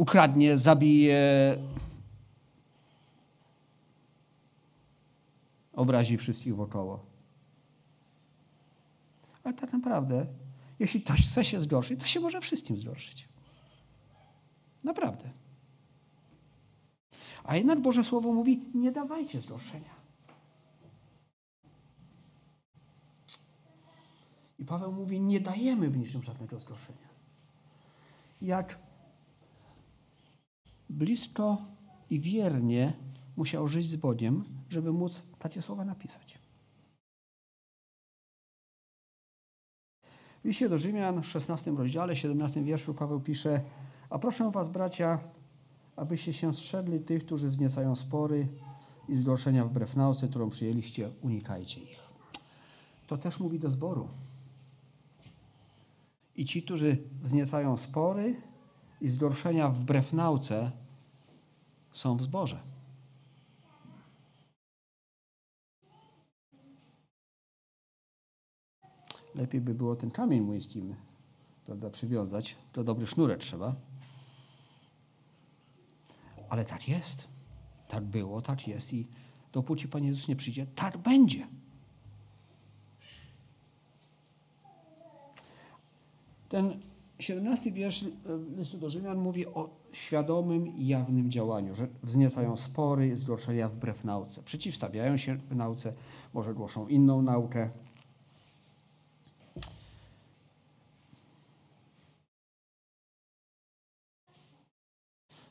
ukradnie, 0.00 0.58
zabije, 0.58 1.56
obrazi 5.72 6.16
wszystkich 6.16 6.56
wokoło. 6.56 7.00
Ale 9.44 9.54
tak 9.54 9.72
naprawdę, 9.72 10.26
jeśli 10.78 11.02
ktoś 11.02 11.28
chce 11.28 11.44
się 11.44 11.60
zgorszyć, 11.60 12.00
to 12.00 12.06
się 12.06 12.20
może 12.20 12.40
wszystkim 12.40 12.76
zgorszyć. 12.76 13.28
Naprawdę. 14.84 15.30
A 17.44 17.56
jednak 17.56 17.80
Boże 17.80 18.04
Słowo 18.04 18.32
mówi, 18.32 18.62
nie 18.74 18.92
dawajcie 18.92 19.40
zgorszenia. 19.40 19.94
I 24.58 24.64
Paweł 24.64 24.92
mówi, 24.92 25.20
nie 25.20 25.40
dajemy 25.40 25.90
w 25.90 25.98
niczym 25.98 26.22
żadnego 26.22 26.60
zgorszenia. 26.60 27.08
Jak 28.42 28.89
blisko 30.90 31.58
i 32.10 32.20
wiernie 32.20 32.92
musiał 33.36 33.68
żyć 33.68 33.90
z 33.90 33.96
Bogiem, 33.96 34.44
żeby 34.68 34.92
móc 34.92 35.22
takie 35.38 35.62
słowa 35.62 35.84
napisać. 35.84 36.38
W 40.42 40.44
liście 40.44 40.68
do 40.68 40.78
Rzymian 40.78 41.22
w 41.22 41.26
16 41.26 41.70
rozdziale, 41.70 42.16
17 42.16 42.62
wierszu 42.64 42.94
Paweł 42.94 43.20
pisze 43.20 43.60
A 44.10 44.18
proszę 44.18 44.50
was, 44.50 44.68
bracia, 44.68 45.18
abyście 45.96 46.32
się 46.32 46.54
strzegli 46.54 47.00
tych, 47.00 47.24
którzy 47.24 47.50
wzniecają 47.50 47.96
spory 47.96 48.48
i 49.08 49.16
zgorszenia 49.16 49.64
wbrew 49.64 49.96
nauce, 49.96 50.28
którą 50.28 50.50
przyjęliście, 50.50 51.10
unikajcie 51.22 51.80
ich. 51.80 51.98
To 53.06 53.16
też 53.16 53.40
mówi 53.40 53.58
do 53.58 53.68
zboru. 53.68 54.08
I 56.36 56.44
ci, 56.44 56.62
którzy 56.62 56.98
wzniecają 57.22 57.76
spory 57.76 58.36
i 59.00 59.08
zgorszenia 59.08 59.68
wbrew 59.68 60.12
nauce, 60.12 60.72
są 61.92 62.16
w 62.16 62.22
zborze. 62.22 62.60
Lepiej 69.34 69.60
by 69.60 69.74
było 69.74 69.96
ten 69.96 70.10
kamień 70.10 70.40
młyński 70.40 70.82
prawda, 71.66 71.90
przywiązać. 71.90 72.56
To 72.72 72.84
dobry 72.84 73.06
sznurek 73.06 73.40
trzeba. 73.40 73.74
Ale 76.48 76.64
tak 76.64 76.88
jest. 76.88 77.28
Tak 77.88 78.04
było, 78.04 78.42
tak 78.42 78.68
jest 78.68 78.92
i 78.92 79.06
dopóki 79.52 79.88
Pan 79.88 80.04
Jezus 80.04 80.28
nie 80.28 80.36
przyjdzie, 80.36 80.66
tak 80.66 80.98
będzie. 80.98 81.48
Ten 86.48 86.80
17 87.20 87.72
wiersz 87.72 88.04
listu 88.56 88.78
do 88.78 88.90
Rzymian 88.90 89.18
mówi 89.18 89.46
o 89.46 89.70
świadomym 89.92 90.68
i 90.68 90.86
jawnym 90.86 91.30
działaniu, 91.30 91.74
że 91.74 91.88
wzniecają 92.02 92.56
spory, 92.56 93.16
zgorszenia 93.16 93.68
wbrew 93.68 94.04
nauce. 94.04 94.42
Przeciwstawiają 94.42 95.16
się 95.16 95.38
nauce, 95.50 95.92
może 96.34 96.54
głoszą 96.54 96.88
inną 96.88 97.22
naukę. 97.22 97.70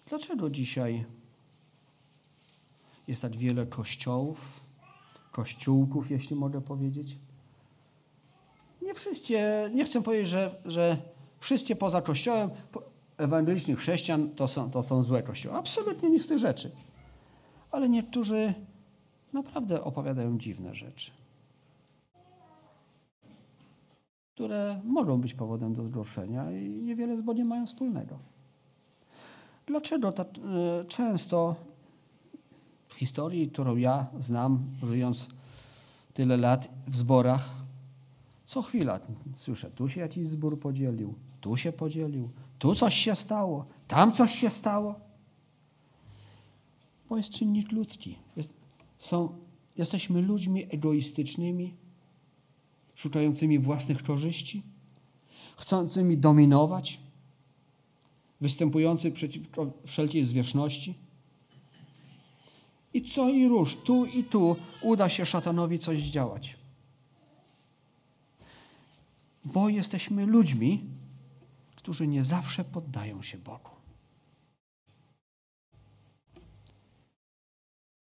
Dlaczego 0.10 0.50
dzisiaj 0.50 1.06
jest 3.08 3.22
tak 3.22 3.38
wiele 3.38 3.66
kościołów, 3.66 4.62
kościółków, 5.32 6.12
jeśli 6.12 6.36
mogę 6.36 6.62
powiedzieć? 6.62 7.18
Nie 8.82 8.94
wszystkie, 8.94 9.70
nie 9.74 9.86
chcę 9.86 10.02
powiedzieć, 10.02 10.30
że, 10.30 10.62
że 10.66 10.98
wszystkie 11.40 11.76
poza 11.76 12.02
kościołem 12.02 12.50
ewangelicznych 13.18 13.80
chrześcijan 13.80 14.30
to 14.30 14.48
są, 14.48 14.72
to 14.72 14.84
są 14.84 15.04
złe 15.04 15.24
kościoły. 15.24 15.58
Absolutnie 15.58 16.10
nic 16.10 16.24
z 16.26 16.28
tych 16.28 16.38
rzeczy. 16.38 16.72
Ale 17.72 17.90
niektórzy 17.90 18.54
naprawdę 19.34 19.84
opowiadają 19.84 20.38
dziwne 20.38 20.76
rzeczy, 20.76 21.12
które 24.34 24.82
mogą 24.84 25.22
być 25.22 25.34
powodem 25.34 25.74
do 25.74 25.84
zgorszenia 25.84 26.52
i 26.52 26.82
niewiele 26.82 27.18
z 27.18 27.22
Bogiem 27.22 27.48
mają 27.48 27.66
wspólnego. 27.66 28.20
Dlaczego 29.66 30.12
tak 30.12 30.28
często 30.88 31.56
historii, 32.96 33.50
którą 33.50 33.76
ja 33.76 34.08
znam, 34.20 34.60
żyjąc 34.84 35.28
tyle 36.14 36.38
lat 36.38 36.70
w 36.88 36.98
zborach, 36.98 37.50
co 38.46 38.62
chwila 38.62 39.00
słyszę, 39.38 39.72
tu 39.72 39.90
się 39.90 40.02
jakiś 40.02 40.28
zbór 40.28 40.60
podzielił, 40.60 41.14
tu 41.42 41.58
się 41.58 41.72
podzielił, 41.72 42.30
tu 42.60 42.76
coś 42.76 42.96
się 42.96 43.16
stało, 43.16 43.66
tam 43.88 44.14
coś 44.14 44.36
się 44.36 44.50
stało. 44.50 44.96
Bo 47.10 47.18
jest 47.18 47.30
czynnik 47.30 47.72
ludzki. 47.72 48.16
Jest, 48.38 48.54
są, 49.00 49.38
jesteśmy 49.78 50.22
ludźmi 50.22 50.66
egoistycznymi, 50.70 51.74
szukającymi 52.96 53.60
własnych 53.60 54.04
korzyści, 54.04 54.64
chcącymi 55.58 56.18
dominować, 56.18 57.00
występujący 58.42 59.12
przeciwko 59.12 59.72
wszelkiej 59.86 60.26
zwierzchności. 60.26 60.96
I 62.94 63.02
co 63.02 63.30
i 63.30 63.48
róż, 63.48 63.78
tu 63.86 64.06
i 64.06 64.24
tu 64.24 64.56
uda 64.82 65.10
się 65.10 65.26
szatanowi 65.26 65.80
coś 65.80 66.04
zdziałać. 66.04 66.58
Bo 69.46 69.70
jesteśmy 69.70 70.26
ludźmi, 70.26 70.84
którzy 71.90 72.08
nie 72.08 72.24
zawsze 72.24 72.64
poddają 72.64 73.22
się 73.22 73.38
Bogu. 73.38 73.70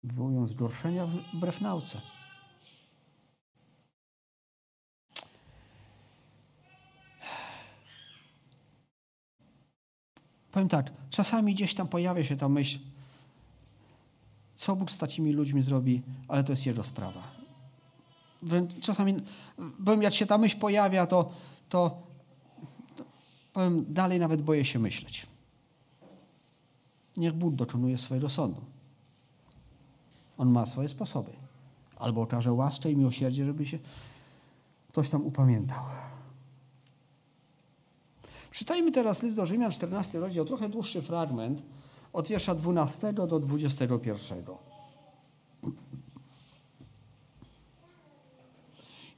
Wywołują 0.04 0.46
zgorszenia 0.46 1.08
wbrew 1.34 1.62
nauce. 1.62 2.02
Powiem 10.52 10.70
tak, 10.70 10.92
czasami 11.10 11.56
gdzieś 11.56 11.76
tam 11.76 11.88
pojawia 11.88 12.24
się 12.24 12.38
ta 12.38 12.50
myśl, 12.50 12.80
co 14.56 14.76
Bóg 14.76 14.92
z 14.92 14.98
takimi 14.98 15.34
ludźmi 15.34 15.62
zrobi, 15.62 16.02
ale 16.28 16.44
to 16.44 16.52
jest 16.52 16.66
Jego 16.66 16.84
sprawa. 16.84 17.24
Czasami, 18.82 19.16
powiem, 19.86 20.02
jak 20.02 20.14
się 20.14 20.26
ta 20.26 20.38
myśl 20.38 20.60
pojawia, 20.60 21.08
to, 21.08 21.34
to, 21.70 22.02
to 22.10 22.11
powiem, 23.54 23.86
dalej 23.90 24.20
nawet 24.20 24.42
boję 24.42 24.66
się 24.66 24.80
myśleć. 24.80 25.28
Niech 27.18 27.34
Bóg 27.34 27.56
dokonuje 27.56 27.98
swojego 27.98 28.30
sądu. 28.30 28.62
On 30.38 30.50
ma 30.50 30.66
swoje 30.66 30.90
sposoby. 30.90 31.32
Albo 32.00 32.22
okaże 32.22 32.54
łaskę 32.54 32.92
i 32.92 32.98
miłosierdzie, 32.98 33.46
żeby 33.46 33.66
się 33.66 33.80
ktoś 34.88 35.10
tam 35.10 35.26
upamiętał. 35.26 35.84
Czytajmy 38.52 38.92
teraz 38.92 39.24
list 39.24 39.36
do 39.36 39.46
Rzymian, 39.46 39.72
14 39.72 40.20
rozdział, 40.20 40.46
trochę 40.46 40.70
dłuższy 40.70 41.02
fragment, 41.02 41.62
od 42.14 42.28
wiersza 42.28 42.56
12 42.56 43.14
do 43.14 43.40
21. 43.40 44.44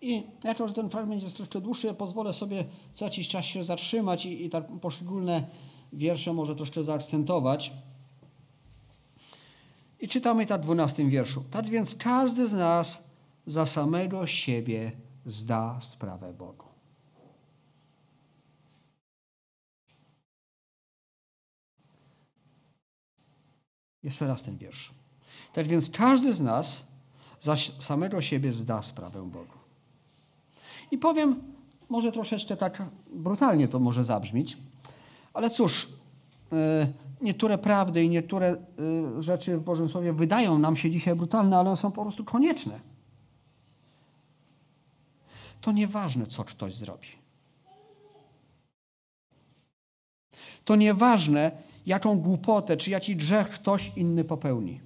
I 0.03 0.24
jako, 0.43 0.67
że 0.67 0.74
ten 0.74 0.89
fragment 0.89 1.24
jest 1.24 1.36
troszkę 1.36 1.62
dłuższy, 1.62 1.88
ja 1.88 1.93
pozwolę 1.93 2.33
sobie 2.33 2.65
co 2.93 3.05
jakiś 3.05 3.27
czas 3.27 3.45
się 3.45 3.63
zatrzymać 3.63 4.25
i, 4.25 4.45
i 4.45 4.50
tak 4.50 4.67
poszczególne 4.81 5.48
wiersze 5.93 6.33
może 6.33 6.55
troszkę 6.55 6.83
zaakcentować. 6.83 7.74
I 10.00 10.07
czytamy 10.07 10.45
tak 10.45 10.62
w 10.62 10.63
12 10.63 11.10
wierszu. 11.10 11.43
Tak 11.51 11.69
więc 11.69 11.95
każdy 11.95 12.48
z 12.48 12.53
nas 12.53 13.03
za 13.48 13.65
samego 13.65 14.27
siebie 14.27 14.91
zda 15.25 15.79
sprawę 15.81 16.33
Bogu. 16.33 16.65
Jeszcze 24.03 24.27
raz 24.27 24.43
ten 24.43 24.58
wiersz. 24.58 24.91
Tak 25.54 25.67
więc 25.67 25.89
każdy 25.89 26.34
z 26.34 26.39
nas 26.39 26.88
za 27.41 27.56
samego 27.80 28.21
siebie 28.21 28.54
zda 28.54 28.82
sprawę 28.82 29.30
Bogu. 29.30 29.62
I 30.93 30.97
powiem, 30.97 31.41
może 31.89 32.12
troszeczkę 32.12 32.58
tak 32.58 32.84
brutalnie 33.13 33.67
to 33.67 33.79
może 33.79 34.06
zabrzmieć, 34.06 34.58
ale 35.34 35.49
cóż, 35.49 35.88
e, 36.51 36.88
niektóre 37.21 37.58
prawdy 37.58 38.03
i 38.03 38.10
niektóre 38.10 38.47
e, 38.47 38.58
rzeczy 39.21 39.58
w 39.58 39.63
Bożym 39.63 39.89
Słowie 39.89 40.13
wydają 40.13 40.60
nam 40.60 40.77
się 40.77 40.89
dzisiaj 40.89 41.15
brutalne, 41.15 41.58
ale 41.58 41.77
są 41.77 41.91
po 41.91 42.01
prostu 42.01 42.25
konieczne. 42.25 42.79
To 45.62 45.71
nieważne, 45.71 46.27
co 46.27 46.43
ktoś 46.43 46.75
zrobi. 46.75 47.08
To 50.65 50.75
nieważne, 50.75 51.51
jaką 51.86 52.19
głupotę 52.19 52.77
czy 52.77 52.89
jaki 52.89 53.15
grzech 53.15 53.49
ktoś 53.49 53.91
inny 53.95 54.23
popełni. 54.23 54.79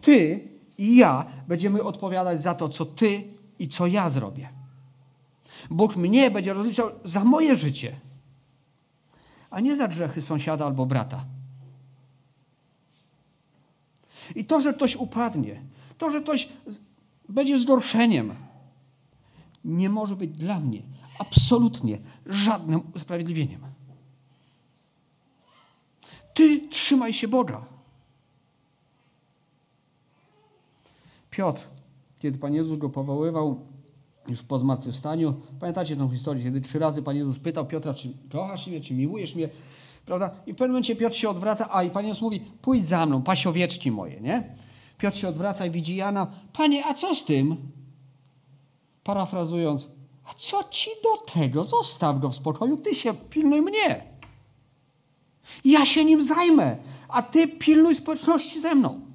Ty 0.00 0.48
i 0.78 0.96
ja 0.96 1.26
będziemy 1.48 1.82
odpowiadać 1.82 2.42
za 2.42 2.54
to, 2.54 2.68
co 2.68 2.86
ty 2.86 3.39
i 3.60 3.68
co 3.68 3.86
ja 3.86 4.08
zrobię. 4.08 4.48
Bóg 5.70 5.96
mnie 5.96 6.30
będzie 6.30 6.52
rozliczał 6.52 6.90
za 7.04 7.24
moje 7.24 7.56
życie, 7.56 8.00
a 9.50 9.60
nie 9.60 9.76
za 9.76 9.88
grzechy 9.88 10.22
sąsiada 10.22 10.66
albo 10.66 10.86
brata. 10.86 11.24
I 14.34 14.44
to, 14.44 14.60
że 14.60 14.74
ktoś 14.74 14.96
upadnie, 14.96 15.62
to, 15.98 16.10
że 16.10 16.20
ktoś 16.20 16.48
będzie 17.28 17.58
zgorszeniem, 17.58 18.34
nie 19.64 19.88
może 19.88 20.16
być 20.16 20.30
dla 20.30 20.60
mnie 20.60 20.82
absolutnie 21.18 21.98
żadnym 22.26 22.80
usprawiedliwieniem. 22.94 23.60
Ty 26.34 26.68
trzymaj 26.68 27.12
się 27.12 27.28
Boga. 27.28 27.64
Piotr, 31.30 31.68
kiedy 32.20 32.38
Pan 32.38 32.54
Jezus 32.54 32.78
go 32.78 32.90
powoływał 32.90 33.66
już 34.28 34.42
po 34.42 34.58
zmartwychwstaniu, 34.58 35.34
pamiętacie 35.60 35.96
tę 35.96 36.08
historię, 36.12 36.44
kiedy 36.44 36.60
trzy 36.60 36.78
razy 36.78 37.02
Pan 37.02 37.16
Jezus 37.16 37.38
pytał 37.38 37.66
Piotra, 37.66 37.94
czy 37.94 38.12
kochasz 38.32 38.66
mnie, 38.66 38.80
czy 38.80 38.94
miłujesz 38.94 39.34
mnie, 39.34 39.48
prawda? 40.06 40.30
I 40.46 40.52
w 40.52 40.56
pewnym 40.56 40.70
momencie 40.70 40.96
Piotr 40.96 41.16
się 41.16 41.28
odwraca, 41.28 41.68
a 41.70 41.82
i 41.82 41.90
Pan 41.90 42.06
Jezus 42.06 42.22
mówi, 42.22 42.40
pójdź 42.62 42.86
za 42.86 43.06
mną, 43.06 43.22
pasiowieczki 43.22 43.90
moje, 43.90 44.20
nie? 44.20 44.56
Piotr 44.98 45.16
się 45.16 45.28
odwraca 45.28 45.66
i 45.66 45.70
widzi 45.70 45.96
Jana, 45.96 46.26
Panie, 46.52 46.86
a 46.86 46.94
co 46.94 47.14
z 47.14 47.24
tym? 47.24 47.56
Parafrazując, 49.04 49.86
a 50.24 50.34
co 50.34 50.64
ci 50.70 50.90
do 51.02 51.32
tego? 51.32 51.64
Zostaw 51.64 52.20
go 52.20 52.28
w 52.28 52.34
spokoju, 52.34 52.76
ty 52.76 52.94
się 52.94 53.14
pilnuj 53.14 53.62
mnie. 53.62 54.02
Ja 55.64 55.86
się 55.86 56.04
nim 56.04 56.26
zajmę, 56.26 56.76
a 57.08 57.22
ty 57.22 57.48
pilnuj 57.48 57.96
społeczności 57.96 58.60
ze 58.60 58.74
mną. 58.74 59.09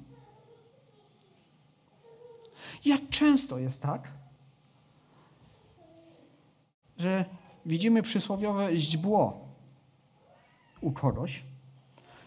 Jak 2.84 3.08
często 3.08 3.58
jest 3.58 3.82
tak, 3.82 4.12
że 6.98 7.24
widzimy 7.66 8.02
przysłowiowe 8.02 8.76
źdźbło 8.76 9.48
u 10.80 10.92
kogoś 10.92 11.44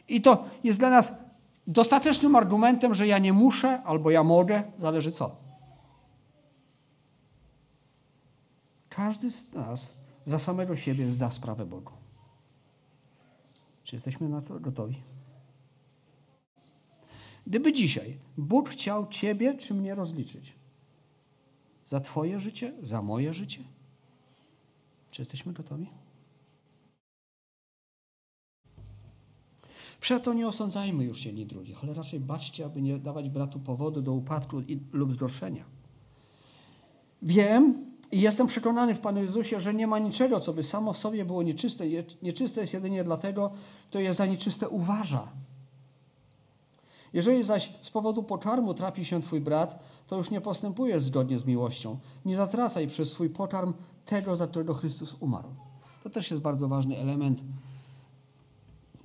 i 0.08 0.22
to 0.22 0.46
jest 0.64 0.80
dla 0.80 0.90
nas 0.90 1.14
dostatecznym 1.68 2.36
argumentem, 2.36 2.94
że 2.94 3.08
ja 3.08 3.18
nie 3.18 3.34
muszę 3.34 3.84
albo 3.84 4.12
ja 4.12 4.24
mogę, 4.24 4.64
zależy 4.78 5.12
co. 5.12 5.36
Każdy 8.90 9.32
z 9.32 9.54
nas 9.54 9.94
za 10.26 10.40
samego 10.40 10.76
siebie 10.76 11.12
zda 11.12 11.32
sprawę 11.32 11.66
Bogu. 11.66 11.92
Czy 13.84 13.96
jesteśmy 13.96 14.30
na 14.30 14.42
to 14.42 14.60
gotowi? 14.60 15.02
Gdyby 17.50 17.74
dzisiaj 17.74 18.18
Bóg 18.38 18.70
chciał 18.70 19.08
Ciebie 19.08 19.54
czy 19.54 19.74
mnie 19.74 19.96
rozliczyć 19.96 20.54
za 21.88 22.00
Twoje 22.00 22.40
życie, 22.40 22.74
za 22.84 23.02
moje 23.02 23.34
życie, 23.34 23.64
czy 25.12 25.22
jesteśmy 25.22 25.54
gotowi? 25.54 25.90
Przeto 30.02 30.34
nie 30.34 30.48
osądzajmy 30.48 31.04
już 31.06 31.26
jedni 31.26 31.46
drugich, 31.46 31.84
ale 31.84 31.94
raczej 31.94 32.20
baczcie, 32.20 32.66
aby 32.66 32.82
nie 32.82 32.98
dawać 32.98 33.30
bratu 33.30 33.60
powodu 33.60 34.02
do 34.02 34.14
upadku 34.14 34.62
lub 34.94 35.14
zgorszenia. 35.14 35.66
Wiem, 37.22 37.86
i 38.12 38.22
jestem 38.22 38.48
przekonany 38.48 38.96
w 38.96 39.00
Panu 39.00 39.22
Jezusie, 39.22 39.62
że 39.62 39.74
nie 39.74 39.88
ma 39.88 40.00
niczego, 40.00 40.40
co 40.40 40.54
by 40.54 40.64
samo 40.64 40.94
w 40.94 40.98
sobie 40.98 41.26
było 41.26 41.44
nieczyste. 41.44 41.84
Nieczyste 42.22 42.62
jest 42.62 42.74
jedynie 42.74 43.04
dlatego, 43.04 43.52
kto 43.90 44.00
je 44.00 44.14
za 44.14 44.26
nieczyste 44.26 44.70
uważa. 44.70 45.28
Jeżeli 47.14 47.44
zaś 47.44 47.74
z 47.82 47.90
powodu 47.90 48.24
pokarmu 48.24 48.74
trapi 48.74 49.06
się 49.06 49.22
Twój 49.22 49.42
brat, 49.42 49.84
to 50.08 50.18
już 50.18 50.32
nie 50.32 50.42
postępujesz 50.42 51.04
zgodnie 51.04 51.40
z 51.40 51.46
miłością. 51.46 52.00
Nie 52.26 52.36
zatracaj 52.36 52.88
przez 52.88 53.12
swój 53.12 53.30
pokarm 53.30 53.74
tego, 54.06 54.36
za 54.36 54.48
którego 54.48 54.74
Chrystus 54.74 55.16
umarł. 55.20 55.50
To 56.04 56.10
też 56.10 56.32
jest 56.32 56.44
bardzo 56.44 56.68
ważny 56.68 56.98
element. 56.98 57.42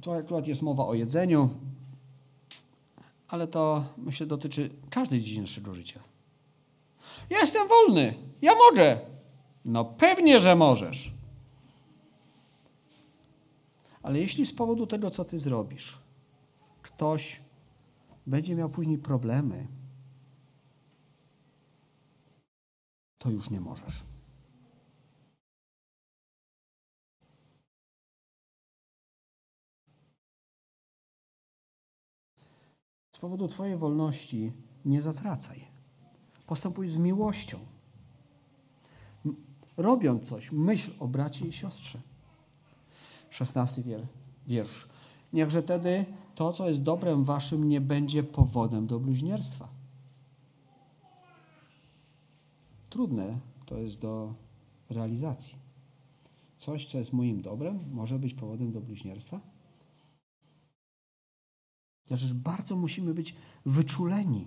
Tu 0.03 0.13
akurat 0.13 0.47
jest 0.47 0.63
mowa 0.63 0.87
o 0.87 0.95
jedzeniu, 0.95 1.51
ale 3.29 3.47
to 3.47 3.85
myślę 3.97 4.27
dotyczy 4.27 4.71
każdej 4.91 5.21
dziedziny 5.23 5.43
naszego 5.43 5.75
życia. 5.75 6.01
Ja 7.31 7.39
jestem 7.39 7.69
wolny. 7.69 8.15
Ja 8.43 8.53
mogę. 8.71 8.99
No 9.65 9.85
pewnie, 9.85 10.41
że 10.41 10.57
możesz. 10.57 11.13
Ale 14.03 14.21
jeśli 14.21 14.47
z 14.47 14.53
powodu 14.53 14.87
tego, 14.87 15.11
co 15.11 15.25
ty 15.25 15.41
zrobisz, 15.41 15.99
ktoś 16.83 17.41
będzie 18.27 18.55
miał 18.55 18.71
później 18.71 18.99
problemy, 18.99 19.69
to 23.19 23.31
już 23.31 23.51
nie 23.51 23.61
możesz. 23.61 24.05
Z 33.13 33.19
powodu 33.19 33.49
Twojej 33.49 33.77
wolności 33.77 34.53
nie 34.85 35.03
zatracaj. 35.03 35.67
Postępuj 36.47 36.89
z 36.89 36.97
miłością. 36.97 37.59
Robiąc 39.77 40.29
coś, 40.29 40.53
myśl 40.53 40.93
o 40.99 41.09
bracie 41.09 41.47
i 41.47 41.53
siostrze. 41.53 42.01
Szesnasty 43.31 43.83
wiersz. 44.47 44.89
Niechże 45.33 45.63
tedy 45.63 46.05
to, 46.35 46.53
co 46.53 46.69
jest 46.69 46.83
dobrem 46.83 47.25
waszym, 47.25 47.69
nie 47.69 47.81
będzie 47.81 48.23
powodem 48.23 48.87
do 48.87 49.01
bluźnierstwa. 49.01 49.69
Trudne 52.91 53.39
to 53.67 53.79
jest 53.79 53.99
do 53.99 54.35
realizacji. 54.91 55.55
Coś, 56.59 56.87
co 56.87 56.99
jest 56.99 57.13
moim 57.13 57.43
dobrem, 57.43 57.79
może 57.93 58.19
być 58.19 58.35
powodem 58.35 58.73
do 58.73 58.81
bluźnierstwa? 58.81 59.41
Jakżeż 62.11 62.33
bardzo 62.33 62.77
musimy 62.77 63.15
być 63.15 63.35
wyczuleni. 63.67 64.47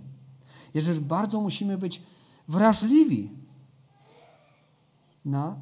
Jakżeż 0.73 1.00
bardzo 1.00 1.41
musimy 1.41 1.78
być 1.78 2.04
wrażliwi 2.47 3.30
na, 5.26 5.60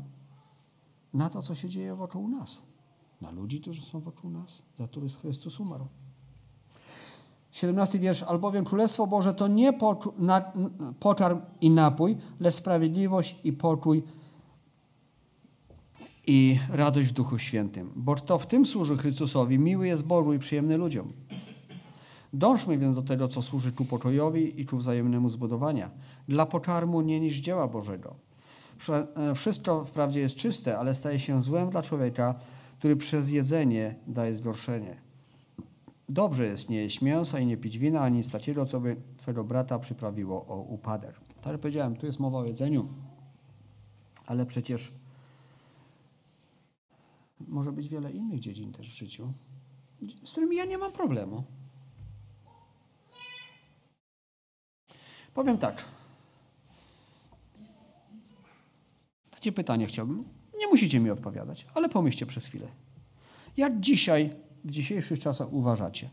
na 1.14 1.30
to, 1.30 1.42
co 1.42 1.56
się 1.56 1.70
dzieje 1.70 1.96
wokół 1.96 2.28
nas. 2.28 2.62
Na 3.22 3.32
ludzi, 3.32 3.62
którzy 3.62 3.82
są 3.82 4.00
wokół 4.00 4.32
nas, 4.32 4.62
za 4.78 4.88
których 4.88 5.14
Chrystus 5.14 5.60
umarł. 5.60 5.88
17 7.56 8.00
wiersz. 8.00 8.24
Albowiem 8.24 8.66
Królestwo 8.66 9.08
Boże 9.08 9.34
to 9.34 9.48
nie 9.48 9.74
poczar 11.00 11.38
i 11.62 11.70
napój, 11.70 12.18
lecz 12.40 12.56
sprawiedliwość 12.56 13.36
i 13.44 13.54
pokój 13.54 14.04
i 16.28 16.60
radość 16.70 17.10
w 17.10 17.14
Duchu 17.14 17.40
Świętym. 17.40 17.92
Bo 17.96 18.16
to 18.16 18.40
w 18.40 18.48
tym 18.48 18.66
służy 18.66 18.98
Chrystusowi, 18.98 19.60
miły 19.60 19.88
jest 19.88 20.04
Bogu 20.04 20.34
i 20.34 20.40
przyjemny 20.40 20.78
ludziom. 20.78 21.14
Dążmy 22.34 22.78
więc 22.78 22.96
do 22.96 23.02
tego, 23.02 23.28
co 23.28 23.42
służy 23.42 23.72
ku 23.72 23.86
pokojowi 23.86 24.62
i 24.62 24.66
ku 24.66 24.78
wzajemnemu 24.78 25.30
zbudowania. 25.30 25.90
Dla 26.28 26.46
pokarmu 26.46 27.02
nie 27.02 27.20
niż 27.20 27.38
dzieła 27.38 27.68
Bożego. 27.68 28.16
E, 28.90 29.36
wszystko 29.36 29.86
wprawdzie 29.86 30.20
jest 30.20 30.36
czyste, 30.36 30.78
ale 30.78 30.96
staje 30.96 31.20
się 31.20 31.42
złem 31.42 31.70
dla 31.70 31.82
człowieka, 31.82 32.36
który 32.80 32.96
przez 32.96 33.30
jedzenie 33.30 33.96
daje 34.08 34.38
zgorszenie. 34.38 35.05
Dobrze 36.10 36.46
jest 36.46 36.70
nie 36.70 36.78
jeść 36.78 37.02
mięsa 37.02 37.40
i 37.40 37.46
nie 37.46 37.58
pić 37.58 37.78
wina, 37.78 38.02
ani 38.02 38.18
nic 38.18 38.32
takiego, 38.32 38.66
co 38.66 38.80
by 38.80 38.96
twego 39.18 39.44
brata 39.44 39.80
przyprawiło 39.80 40.46
o 40.48 40.62
upadek. 40.62 41.20
Tak 41.42 41.52
jak 41.52 41.62
powiedziałem, 41.62 41.96
tu 41.96 42.06
jest 42.06 42.20
mowa 42.20 42.40
o 42.40 42.46
jedzeniu, 42.46 42.88
ale 44.26 44.46
przecież 44.46 44.92
może 47.40 47.72
być 47.72 47.90
wiele 47.90 48.12
innych 48.12 48.40
dziedzin 48.40 48.72
też 48.72 48.90
w 48.90 48.98
życiu, 48.98 49.34
z 50.24 50.32
którymi 50.32 50.56
ja 50.56 50.66
nie 50.66 50.78
mam 50.78 50.92
problemu. 50.92 51.44
Powiem 55.34 55.58
tak. 55.58 55.86
Takie 59.32 59.52
pytanie 59.52 59.88
chciałbym. 59.88 60.24
Nie 60.60 60.68
musicie 60.68 61.00
mi 61.00 61.10
odpowiadać, 61.10 61.68
ale 61.74 61.90
pomyślcie 61.90 62.26
przez 62.26 62.46
chwilę. 62.46 62.68
Jak 63.58 63.80
dzisiaj, 63.80 64.45
w 64.66 64.72
dzisiejszych 64.72 65.20
czasach 65.20 65.54
uważacie? 65.54 66.10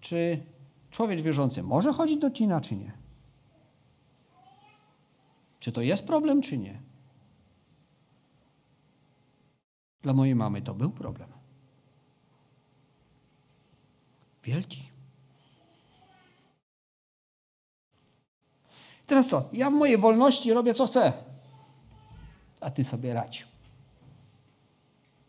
Czy 0.00 0.42
człowiek 0.90 1.20
wierzący 1.20 1.62
może 1.62 1.92
chodzić 1.92 2.20
do 2.20 2.30
kina, 2.30 2.60
czy 2.60 2.76
nie? 2.76 2.92
Czy 5.60 5.72
to 5.72 5.80
jest 5.80 6.06
problem, 6.06 6.42
czy 6.42 6.58
nie? 6.58 6.80
Dla 10.02 10.12
mojej 10.12 10.34
mamy 10.34 10.62
to 10.62 10.74
był 10.74 10.90
problem. 10.90 11.28
Wielki. 14.44 14.88
Teraz 19.06 19.28
co? 19.28 19.48
Ja 19.52 19.70
w 19.70 19.74
mojej 19.74 19.98
wolności 19.98 20.52
robię 20.52 20.74
co 20.74 20.86
chcę, 20.86 21.12
a 22.60 22.70
ty 22.70 22.84
sobie 22.84 23.14
radź. 23.14 23.46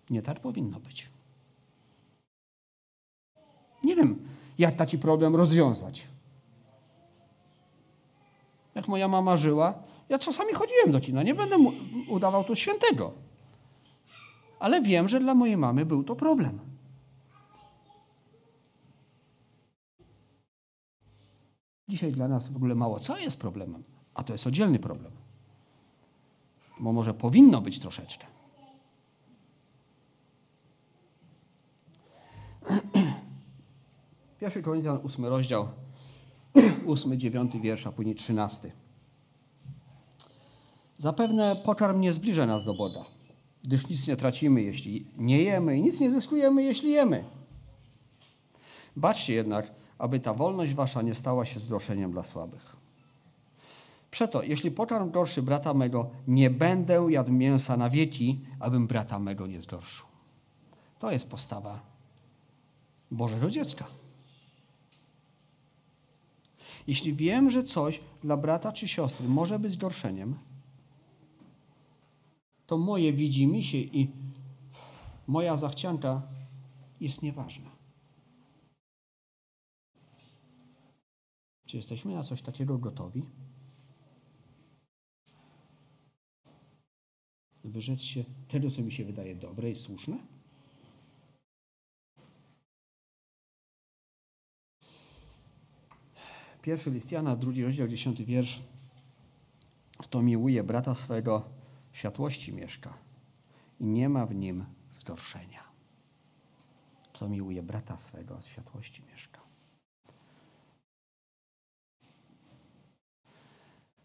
Nie 0.09 0.21
tak 0.21 0.39
powinno 0.39 0.79
być. 0.79 1.16
Nie 3.87 3.95
wiem, 3.95 4.19
jak 4.57 4.75
taki 4.75 4.97
problem 4.97 5.35
rozwiązać. 5.35 6.07
Jak 8.75 8.87
moja 8.87 9.07
mama 9.07 9.37
żyła, 9.37 9.73
ja 10.09 10.19
czasami 10.19 10.53
chodziłem 10.53 10.91
do 10.91 10.99
kina. 10.99 11.23
Nie 11.23 11.35
będę 11.35 11.57
udawał 12.09 12.43
tu 12.43 12.55
świętego. 12.55 13.13
Ale 14.59 14.81
wiem, 14.81 15.09
że 15.09 15.19
dla 15.19 15.35
mojej 15.35 15.57
mamy 15.57 15.85
był 15.85 16.03
to 16.03 16.15
problem. 16.15 16.59
Dzisiaj 21.87 22.11
dla 22.11 22.27
nas 22.27 22.49
w 22.49 22.55
ogóle 22.55 22.75
mało 22.75 22.99
co 22.99 23.17
jest 23.17 23.39
problemem, 23.39 23.83
a 24.13 24.23
to 24.23 24.33
jest 24.33 24.47
oddzielny 24.47 24.79
problem. 24.79 25.11
Bo 26.79 26.93
może 26.93 27.13
powinno 27.13 27.61
być 27.61 27.79
troszeczkę. 27.79 28.36
Pierwszy 34.39 34.61
Koryntian, 34.61 34.99
ósmy 35.03 35.29
rozdział, 35.29 35.67
ósmy, 36.85 37.17
dziewiąty 37.17 37.59
wiersz, 37.59 37.87
a 37.87 37.91
później 37.91 38.15
trzynasty. 38.15 38.71
Zapewne 40.97 41.55
pokarm 41.55 42.01
nie 42.01 42.13
zbliża 42.13 42.45
nas 42.45 42.65
do 42.65 42.73
Boga, 42.73 43.05
gdyż 43.63 43.89
nic 43.89 44.07
nie 44.07 44.17
tracimy, 44.17 44.61
jeśli 44.61 45.07
nie 45.17 45.43
jemy 45.43 45.77
i 45.77 45.81
nic 45.81 45.99
nie 45.99 46.11
zyskujemy, 46.11 46.63
jeśli 46.63 46.91
jemy. 46.91 47.23
Baczcie 48.95 49.33
jednak, 49.33 49.71
aby 49.97 50.19
ta 50.19 50.33
wolność 50.33 50.73
wasza 50.73 51.01
nie 51.01 51.15
stała 51.15 51.45
się 51.45 51.59
zgorzeniem 51.59 52.11
dla 52.11 52.23
słabych. 52.23 52.75
Przeto, 54.11 54.43
jeśli 54.43 54.71
pokarm 54.71 55.11
gorszy 55.11 55.41
brata 55.41 55.73
mego, 55.73 56.09
nie 56.27 56.49
będę 56.49 57.07
jadł 57.09 57.31
mięsa 57.31 57.77
na 57.77 57.89
wieki, 57.89 58.41
abym 58.59 58.87
brata 58.87 59.19
mego 59.19 59.47
nie 59.47 59.61
zgorszył. 59.61 60.05
To 60.99 61.11
jest 61.11 61.29
postawa 61.29 61.79
Bożego 63.11 63.49
dziecka. 63.49 63.85
Jeśli 66.87 67.13
wiem, 67.13 67.49
że 67.49 67.63
coś 67.63 67.99
dla 68.23 68.37
brata 68.37 68.71
czy 68.71 68.87
siostry 68.87 69.27
może 69.27 69.59
być 69.59 69.73
zgorszeniem, 69.73 70.39
to 72.67 72.77
moje 72.77 73.13
widzimy 73.13 73.63
się 73.63 73.77
i 73.77 74.11
moja 75.27 75.55
zachcianka 75.55 76.21
jest 76.99 77.21
nieważna. 77.21 77.77
Czy 81.65 81.77
jesteśmy 81.77 82.13
na 82.13 82.23
coś 82.23 82.41
takiego 82.41 82.77
gotowi? 82.77 83.29
Wyrzec 87.63 88.01
się 88.01 88.23
tego, 88.47 88.71
co 88.71 88.81
mi 88.81 88.91
się 88.91 89.05
wydaje 89.05 89.35
dobre 89.35 89.71
i 89.71 89.75
słuszne? 89.75 90.36
Pierwszy 96.67 96.91
list 96.91 97.11
Jana, 97.11 97.35
drugi 97.35 97.63
rozdział, 97.63 97.87
dziesiąty 97.87 98.25
wiersz. 98.25 98.63
Kto 99.97 100.21
miłuje 100.21 100.63
brata 100.63 100.95
swego, 100.95 101.49
światłości 101.91 102.53
mieszka 102.53 102.93
i 103.79 103.85
nie 103.85 104.09
ma 104.09 104.25
w 104.25 104.35
nim 104.35 104.65
zgorszenia. 104.91 105.63
Kto 107.13 107.29
miłuje 107.29 107.63
brata 107.63 107.97
swego, 107.97 108.41
światłości 108.41 109.03
mieszka. 109.11 109.41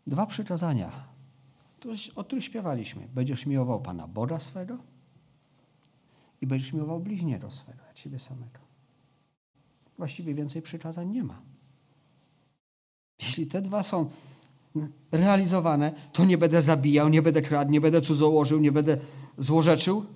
Dwa 0.07 0.27
przykazania, 0.27 1.09
o 2.14 2.25
których 2.25 2.44
śpiewaliśmy. 2.44 3.09
Będziesz 3.14 3.46
miłował 3.46 3.83
Pana 3.83 4.09
Boga 4.09 4.38
swego 4.38 4.79
i 6.40 6.46
będziesz 6.46 6.72
miłował 6.72 7.01
bliźniego 7.01 7.51
swego, 7.51 7.85
jak 7.87 7.98
siebie 7.98 8.18
samego. 8.18 8.59
Właściwie 9.98 10.35
więcej 10.35 10.62
przykazań 10.62 11.11
nie 11.11 11.25
ma. 11.25 11.51
Jeśli 13.22 13.46
te 13.46 13.62
dwa 13.62 13.82
są 13.82 14.11
realizowane, 15.12 15.92
to 16.12 16.24
nie 16.24 16.38
będę 16.38 16.62
zabijał, 16.62 17.08
nie 17.08 17.22
będę 17.22 17.42
kradł, 17.42 17.70
nie 17.70 17.80
będę 17.80 18.02
cudzołożył, 18.02 18.61
nie 18.61 18.72
będę 18.72 18.98
złorzeczył, 19.38 20.06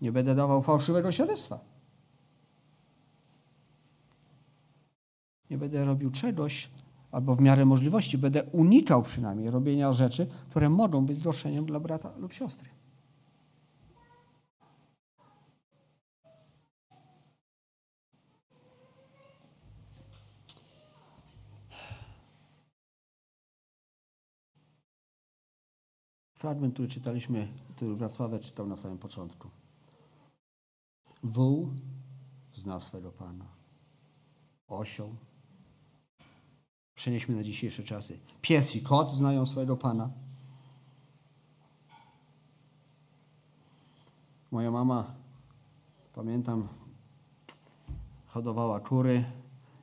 nie 0.00 0.12
będę 0.12 0.34
dawał 0.34 0.62
fałszywego 0.62 1.12
świadectwa. 1.12 1.60
Nie 5.50 5.58
będę 5.58 5.84
robił 5.84 6.10
czegoś, 6.10 6.70
albo 7.12 7.34
w 7.34 7.40
miarę 7.40 7.64
możliwości 7.64 8.18
będę 8.18 8.42
unikał 8.42 9.02
przynajmniej 9.02 9.50
robienia 9.50 9.92
rzeczy, 9.92 10.26
które 10.50 10.68
mogą 10.68 11.06
być 11.06 11.18
zgorszeniem 11.18 11.66
dla 11.66 11.80
brata 11.80 12.12
lub 12.18 12.32
siostry. 12.32 12.68
Fragment, 26.40 26.74
który 26.74 26.88
czytaliśmy, 26.88 27.48
który 27.76 27.94
Wrocławek 27.94 28.42
czytał 28.42 28.66
na 28.66 28.76
samym 28.76 28.98
początku. 28.98 29.48
Wół 31.22 31.68
zna 32.54 32.80
swego 32.80 33.12
Pana. 33.12 33.44
Osioł. 34.68 35.14
Przenieśmy 36.94 37.36
na 37.36 37.42
dzisiejsze 37.42 37.82
czasy. 37.82 38.18
Pies 38.40 38.76
i 38.76 38.82
kot 38.82 39.10
znają 39.10 39.46
swojego 39.46 39.76
Pana. 39.76 40.10
Moja 44.50 44.70
mama, 44.70 45.14
pamiętam, 46.12 46.68
hodowała 48.26 48.80
kury. 48.80 49.24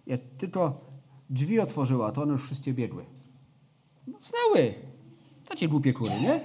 Jak 0.07 0.21
tylko 0.37 0.81
drzwi 1.29 1.59
otworzyła, 1.59 2.11
to 2.11 2.21
one 2.21 2.31
już 2.31 2.43
wszystkie 2.45 2.73
biegły. 2.73 3.05
No, 4.07 4.17
znały. 4.21 4.96
Takie 5.49 5.67
głupie 5.67 5.93
kury, 5.93 6.21
nie? 6.21 6.41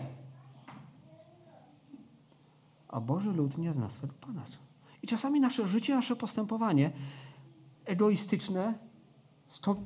A 2.89 3.01
Boży 3.01 3.33
lud 3.33 3.59
nie 3.59 3.73
zna 3.73 3.89
swego 3.89 4.15
Pana. 4.21 4.43
I 5.03 5.07
czasami 5.07 5.41
nasze 5.41 5.69
życie, 5.69 5.95
nasze 5.95 6.17
postępowanie 6.17 6.93
egoistyczne, 7.85 8.75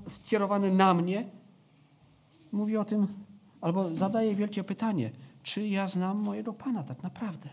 skierowane 0.08 0.70
na 0.70 0.94
mnie, 0.94 1.30
mówi 2.52 2.76
o 2.76 2.84
tym, 2.84 3.08
albo 3.60 3.90
zadaje 3.94 4.34
wielkie 4.34 4.64
pytanie, 4.64 5.10
czy 5.42 5.68
ja 5.68 5.88
znam 5.88 6.18
mojego 6.18 6.52
Pana 6.52 6.82
tak 6.82 7.02
naprawdę? 7.02 7.48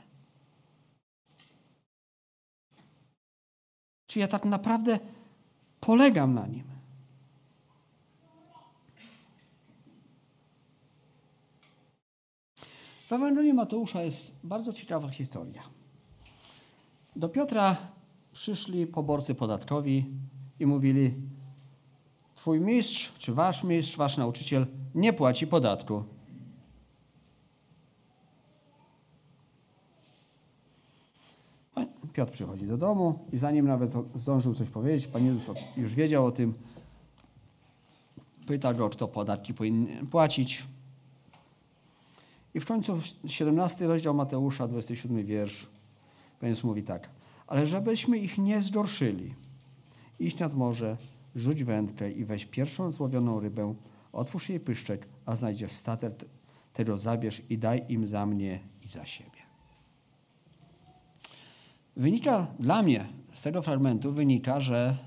Czy 4.08 4.19
ja 4.19 4.28
tak 4.28 4.45
naprawdę 4.45 4.99
polegam 5.80 6.34
na 6.34 6.47
nim? 6.47 6.73
W 13.08 13.12
Ewangelii 13.12 13.54
Mateusza 13.54 14.02
jest 14.02 14.32
bardzo 14.44 14.74
ciekawa 14.74 15.10
historia. 15.10 15.63
Do 17.16 17.30
Piotra 17.30 17.78
przyszli 18.32 18.88
poborcy 18.88 19.36
podatkowi 19.36 20.06
i 20.60 20.66
mówili: 20.66 21.13
Twój 22.36 22.60
mistrz, 22.60 23.13
czy 23.18 23.34
wasz 23.34 23.63
mistrz, 23.63 23.98
wasz 23.98 24.18
nauczyciel 24.18 24.68
nie 24.96 25.13
płaci 25.13 25.48
podatku. 25.48 26.04
Piotr 32.13 32.32
przychodzi 32.32 32.68
do 32.68 32.78
domu 32.78 33.20
i 33.32 33.38
zanim 33.38 33.68
nawet 33.68 33.92
zdążył 34.16 34.56
coś 34.56 34.70
powiedzieć, 34.70 35.08
Pan 35.08 35.26
Jezus 35.26 35.58
już 35.78 35.96
wiedział 35.96 36.26
o 36.26 36.32
tym. 36.32 36.54
Pyta 38.48 38.74
go, 38.74 38.89
kto 38.89 39.08
podatki 39.08 39.54
powinien 39.54 40.08
płacić. 40.08 40.63
I 42.54 42.60
w 42.60 42.66
końcu 42.66 43.00
17 43.26 43.88
rozdział 43.88 44.13
Mateusza, 44.13 44.68
27 44.68 45.26
wiersz. 45.26 45.68
Jezus 46.42 46.63
mówi 46.63 46.84
tak. 46.84 47.10
Ale 47.48 47.68
żebyśmy 47.68 48.18
ich 48.18 48.38
nie 48.38 48.62
zgorszyli, 48.62 49.36
iść 50.20 50.39
nad 50.39 50.54
morze, 50.54 50.98
rzuć 51.36 51.63
wędkę 51.63 52.12
i 52.12 52.26
weź 52.26 52.46
pierwszą 52.46 52.92
złowioną 52.92 53.39
rybę, 53.39 53.76
otwórz 54.13 54.50
jej 54.50 54.60
pyszczek, 54.60 55.08
a 55.26 55.36
znajdziesz 55.36 55.72
statek, 55.72 56.26
tego 56.74 56.98
zabierz 56.98 57.42
i 57.50 57.58
daj 57.58 57.86
im 57.89 58.08
za 58.08 58.26
mnie 58.26 58.60
i 58.86 58.88
za 58.88 59.06
siebie. 59.06 59.44
Wynika 61.96 62.48
dla 62.60 62.84
mnie 62.84 63.06
z 63.32 63.42
tego 63.42 63.62
fragmentu 63.62 64.13
wynika, 64.13 64.60
że 64.60 64.98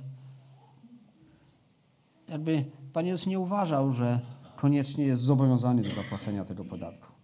jakby 2.28 2.64
Pan 2.92 3.06
Jezus 3.06 3.26
nie 3.26 3.38
uważał, 3.38 3.92
że 3.92 4.20
koniecznie 4.56 5.04
jest 5.04 5.22
zobowiązany 5.22 5.82
do 5.82 5.90
zapłacenia 5.94 6.44
tego 6.44 6.64
podatku. 6.64 7.15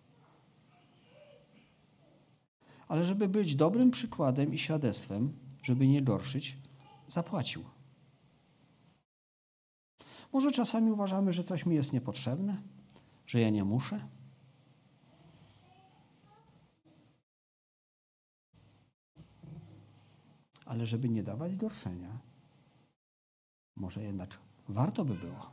Ale 2.92 3.04
żeby 3.04 3.28
być 3.28 3.56
dobrym 3.56 3.90
przykładem 3.90 4.54
i 4.54 4.58
świadectwem, 4.58 5.32
żeby 5.62 5.88
nie 5.88 6.02
gorszyć, 6.02 6.58
zapłacił. 7.08 7.64
Może 10.32 10.52
czasami 10.52 10.90
uważamy, 10.90 11.32
że 11.32 11.44
coś 11.44 11.66
mi 11.66 11.76
jest 11.76 11.92
niepotrzebne, 11.92 12.62
że 13.26 13.40
ja 13.40 13.50
nie 13.50 13.64
muszę. 13.64 14.08
ale 20.66 20.86
żeby 20.86 21.08
nie 21.08 21.22
dawać 21.22 21.56
gorszenia, 21.56 22.18
może 23.76 24.02
jednak 24.02 24.38
warto 24.68 25.04
by 25.04 25.14
było 25.14 25.50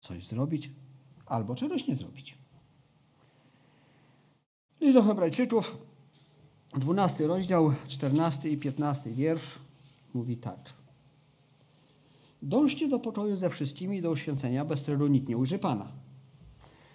coś 0.00 0.26
zrobić 0.26 0.70
albo 1.26 1.54
czegoś 1.54 1.88
nie 1.88 1.96
zrobić. 1.96 2.41
List 4.82 4.94
do 4.94 5.02
Hebrajczyków, 5.02 5.76
12 6.74 7.26
rozdział, 7.26 7.72
14 7.88 8.50
i 8.50 8.56
15 8.56 9.10
wiersz 9.10 9.58
mówi 10.14 10.36
tak. 10.36 10.58
Dążcie 12.42 12.88
do 12.88 12.98
pokoju 12.98 13.36
ze 13.36 13.50
wszystkimi 13.50 14.02
do 14.02 14.10
uświęcenia, 14.10 14.64
bez 14.64 14.82
którego 14.82 15.08
nikt 15.08 15.28
nie 15.28 15.36
ujrzy 15.36 15.58
Pana. 15.58 15.88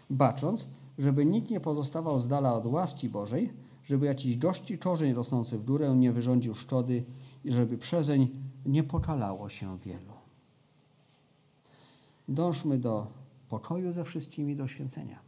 Bacząc, 0.10 0.68
żeby 0.98 1.26
nikt 1.26 1.50
nie 1.50 1.60
pozostawał 1.60 2.20
z 2.20 2.28
dala 2.28 2.54
od 2.54 2.66
łaski 2.66 3.10
Bożej, 3.10 3.54
żeby 3.84 4.06
jakiś 4.06 4.38
gości 4.38 4.78
korzeń 4.78 5.14
rosnący 5.14 5.58
w 5.58 5.66
górę 5.66 5.96
nie 5.96 6.12
wyrządził 6.12 6.56
szkody 6.56 7.04
i 7.46 7.52
żeby 7.52 7.78
przezeń 7.78 8.30
nie 8.66 8.84
pokalało 8.84 9.50
się 9.50 9.78
wielu. 9.78 10.14
Dążmy 12.28 12.78
do 12.78 13.08
pokoju 13.50 13.94
ze 13.94 14.04
wszystkimi, 14.04 14.56
do 14.56 14.68
święcenia. 14.68 15.27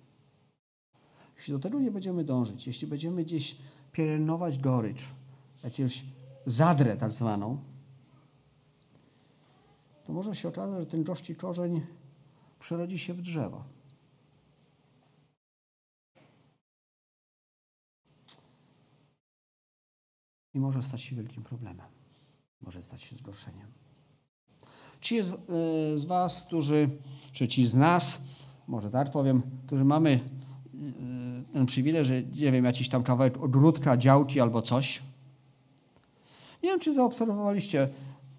Jeśli 1.40 1.54
do 1.54 1.60
tego 1.60 1.80
nie 1.80 1.92
będziemy 1.92 2.24
dążyć, 2.24 2.68
jeśli 2.68 2.88
będziemy 2.88 3.24
gdzieś 3.24 3.56
pielęgnować 3.92 4.60
gorycz, 4.60 5.06
jakąś 5.64 6.06
zadrę 6.46 6.98
tak 6.98 7.12
zwaną, 7.12 7.58
to 10.06 10.14
może 10.14 10.36
się 10.36 10.48
okazać, 10.50 10.80
że 10.80 10.86
ten 10.86 11.04
gości 11.04 11.36
korzeń 11.36 11.82
przerodzi 12.60 13.00
się 13.00 13.14
w 13.14 13.22
drzewo. 13.22 13.64
i 20.54 20.60
może 20.60 20.84
stać 20.84 21.02
się 21.02 21.16
wielkim 21.16 21.44
problemem. 21.44 21.88
Może 22.62 22.84
stać 22.84 23.02
się 23.02 23.16
zgorszeniem. 23.16 23.68
Ci 25.02 25.22
z, 25.22 25.32
z 26.02 26.06
Was, 26.06 26.42
którzy, 26.42 26.90
czy 27.34 27.48
ci 27.48 27.68
z 27.68 27.76
nas, 27.76 28.22
może 28.68 28.92
tak 28.92 29.12
powiem, 29.12 29.42
którzy 29.66 29.86
mamy 29.86 30.20
ten 31.54 31.66
przywilej, 31.66 32.06
że 32.06 32.24
nie 32.24 32.52
wiem, 32.52 32.66
jakiś 32.66 32.90
tam 32.90 33.04
kawałek 33.04 33.44
ogródka, 33.44 33.98
działki 33.98 34.40
albo 34.40 34.62
coś. 34.62 35.02
Nie 36.64 36.70
wiem, 36.70 36.80
czy 36.80 36.94
zaobserwowaliście 36.94 37.90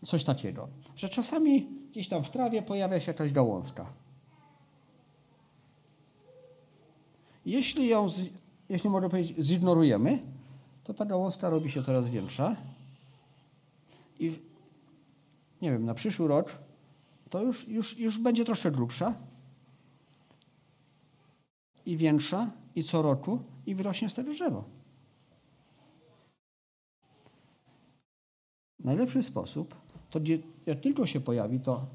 coś 0.04 0.24
takiego, 0.24 0.68
że 0.96 1.08
czasami 1.08 1.66
gdzieś 1.90 2.08
tam 2.08 2.24
w 2.24 2.30
trawie 2.30 2.62
pojawia 2.62 3.00
się 3.00 3.12
jakaś 3.12 3.32
gałązka. 3.32 3.86
Jeśli 7.46 7.88
ją, 7.88 8.08
jeśli 8.68 8.90
można 8.90 9.08
powiedzieć, 9.08 9.38
zignorujemy, 9.38 10.18
to 10.84 10.94
ta 10.94 11.04
gałązka 11.04 11.50
robi 11.50 11.70
się 11.70 11.82
coraz 11.82 12.08
większa 12.08 12.56
i 14.20 14.38
nie 15.62 15.70
wiem, 15.70 15.84
na 15.84 15.94
przyszły 15.94 16.28
rok 16.28 16.58
to 17.30 17.42
już, 17.42 17.68
już, 17.68 17.98
już 17.98 18.18
będzie 18.18 18.44
troszkę 18.44 18.70
grubsza 18.70 19.14
i 21.90 21.96
większa 21.96 22.50
i 22.74 22.84
co 22.84 23.02
roku 23.02 23.38
i 23.66 23.74
wyrośnie 23.74 24.10
z 24.10 24.14
tego 24.14 24.32
drzewo. 24.32 24.64
Najlepszy 28.84 29.22
sposób 29.22 29.74
to 30.10 30.20
jak 30.66 30.80
tylko 30.80 31.06
się 31.06 31.20
pojawi, 31.20 31.60
to 31.60 31.86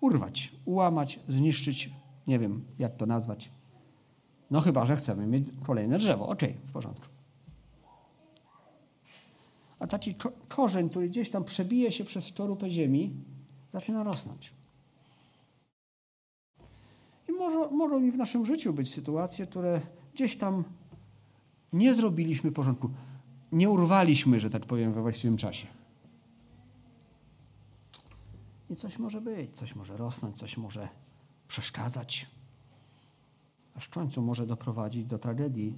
urwać, 0.00 0.52
ułamać, 0.64 1.20
zniszczyć, 1.28 1.90
nie 2.26 2.38
wiem 2.38 2.64
jak 2.78 2.96
to 2.96 3.06
nazwać. 3.06 3.50
No 4.50 4.60
chyba, 4.60 4.86
że 4.86 4.96
chcemy 4.96 5.26
mieć 5.26 5.48
kolejne 5.66 5.98
drzewo. 5.98 6.28
Okej, 6.28 6.50
okay, 6.50 6.68
w 6.68 6.72
porządku 6.72 7.06
a 9.78 9.86
taki 9.86 10.14
korzeń, 10.48 10.90
który 10.90 11.08
gdzieś 11.08 11.30
tam 11.30 11.44
przebije 11.44 11.92
się 11.92 12.04
przez 12.04 12.24
skorupę 12.24 12.70
ziemi, 12.70 13.12
zaczyna 13.70 14.02
rosnąć. 14.02 14.55
Może, 17.38 17.70
mogą 17.70 18.02
i 18.02 18.10
w 18.10 18.16
naszym 18.16 18.46
życiu 18.46 18.72
być 18.72 18.94
sytuacje, 18.94 19.46
które 19.46 19.80
gdzieś 20.14 20.36
tam 20.36 20.64
nie 21.72 21.94
zrobiliśmy 21.94 22.52
porządku, 22.52 22.90
nie 23.52 23.70
urwaliśmy, 23.70 24.40
że 24.40 24.50
tak 24.50 24.66
powiem, 24.66 24.92
we 24.92 25.02
właściwym 25.02 25.36
czasie. 25.36 25.66
I 28.70 28.76
coś 28.76 28.98
może 28.98 29.20
być, 29.20 29.52
coś 29.52 29.74
może 29.74 29.96
rosnąć, 29.96 30.36
coś 30.36 30.56
może 30.56 30.88
przeszkadzać, 31.48 32.26
aż 33.74 33.84
w 33.84 33.90
końcu 33.90 34.22
może 34.22 34.46
doprowadzić 34.46 35.06
do 35.06 35.18
tragedii 35.18 35.74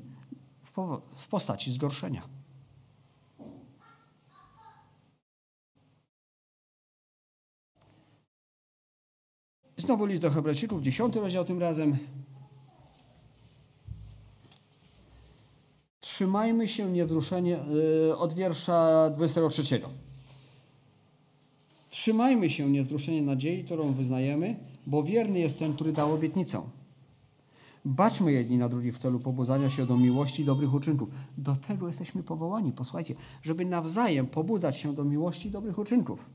w 1.16 1.28
postaci 1.28 1.72
zgorszenia. 1.72 2.37
Znowu 9.78 10.06
list 10.06 10.22
do 10.22 10.30
Hebrajczyków, 10.30 10.82
10 10.82 11.16
rozdział 11.16 11.44
tym 11.44 11.60
razem. 11.60 11.96
Trzymajmy 16.00 16.68
się 16.68 16.92
niewzruszenie 16.92 17.58
y, 18.10 18.16
od 18.16 18.34
wiersza 18.34 19.10
23. 19.10 19.80
Trzymajmy 21.90 22.50
się 22.50 22.70
niewzruszenie 22.70 23.22
nadziei, 23.22 23.64
którą 23.64 23.92
wyznajemy, 23.92 24.56
bo 24.86 25.02
wierny 25.02 25.38
jest 25.38 25.58
ten, 25.58 25.74
który 25.74 25.92
dał 25.92 26.12
obietnicę. 26.12 26.62
Baczmy 27.84 28.32
jedni 28.32 28.58
na 28.58 28.68
drugich 28.68 28.96
w 28.96 28.98
celu 28.98 29.20
pobudzania 29.20 29.70
się 29.70 29.86
do 29.86 29.96
miłości 29.96 30.42
i 30.42 30.44
dobrych 30.44 30.74
uczynków. 30.74 31.08
Do 31.38 31.56
tego 31.56 31.86
jesteśmy 31.86 32.22
powołani, 32.22 32.72
posłuchajcie, 32.72 33.14
żeby 33.42 33.64
nawzajem 33.64 34.26
pobudzać 34.26 34.76
się 34.76 34.94
do 34.94 35.04
miłości 35.04 35.48
i 35.48 35.50
dobrych 35.50 35.78
uczynków. 35.78 36.30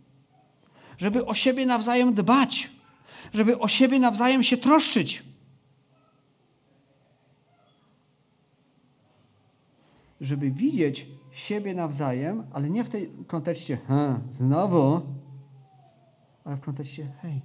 Żeby 0.97 1.25
o 1.25 1.34
siebie 1.34 1.65
nawzajem 1.65 2.13
dbać 2.13 2.69
żeby 3.34 3.60
o 3.60 3.67
siebie 3.67 4.00
nawzajem 4.00 4.43
się 4.43 4.58
troszczyć. 4.58 5.24
Żeby 10.22 10.52
widzieć 10.52 11.08
siebie 11.32 11.74
nawzajem, 11.74 12.48
ale 12.54 12.69
nie 12.69 12.84
w 12.84 12.89
tej 12.89 13.10
kontekście, 13.28 13.78
ha, 13.88 14.19
znowu, 14.32 15.02
ale 16.43 16.58
w 16.58 16.62
kontekście, 16.62 17.13
hej, 17.22 17.41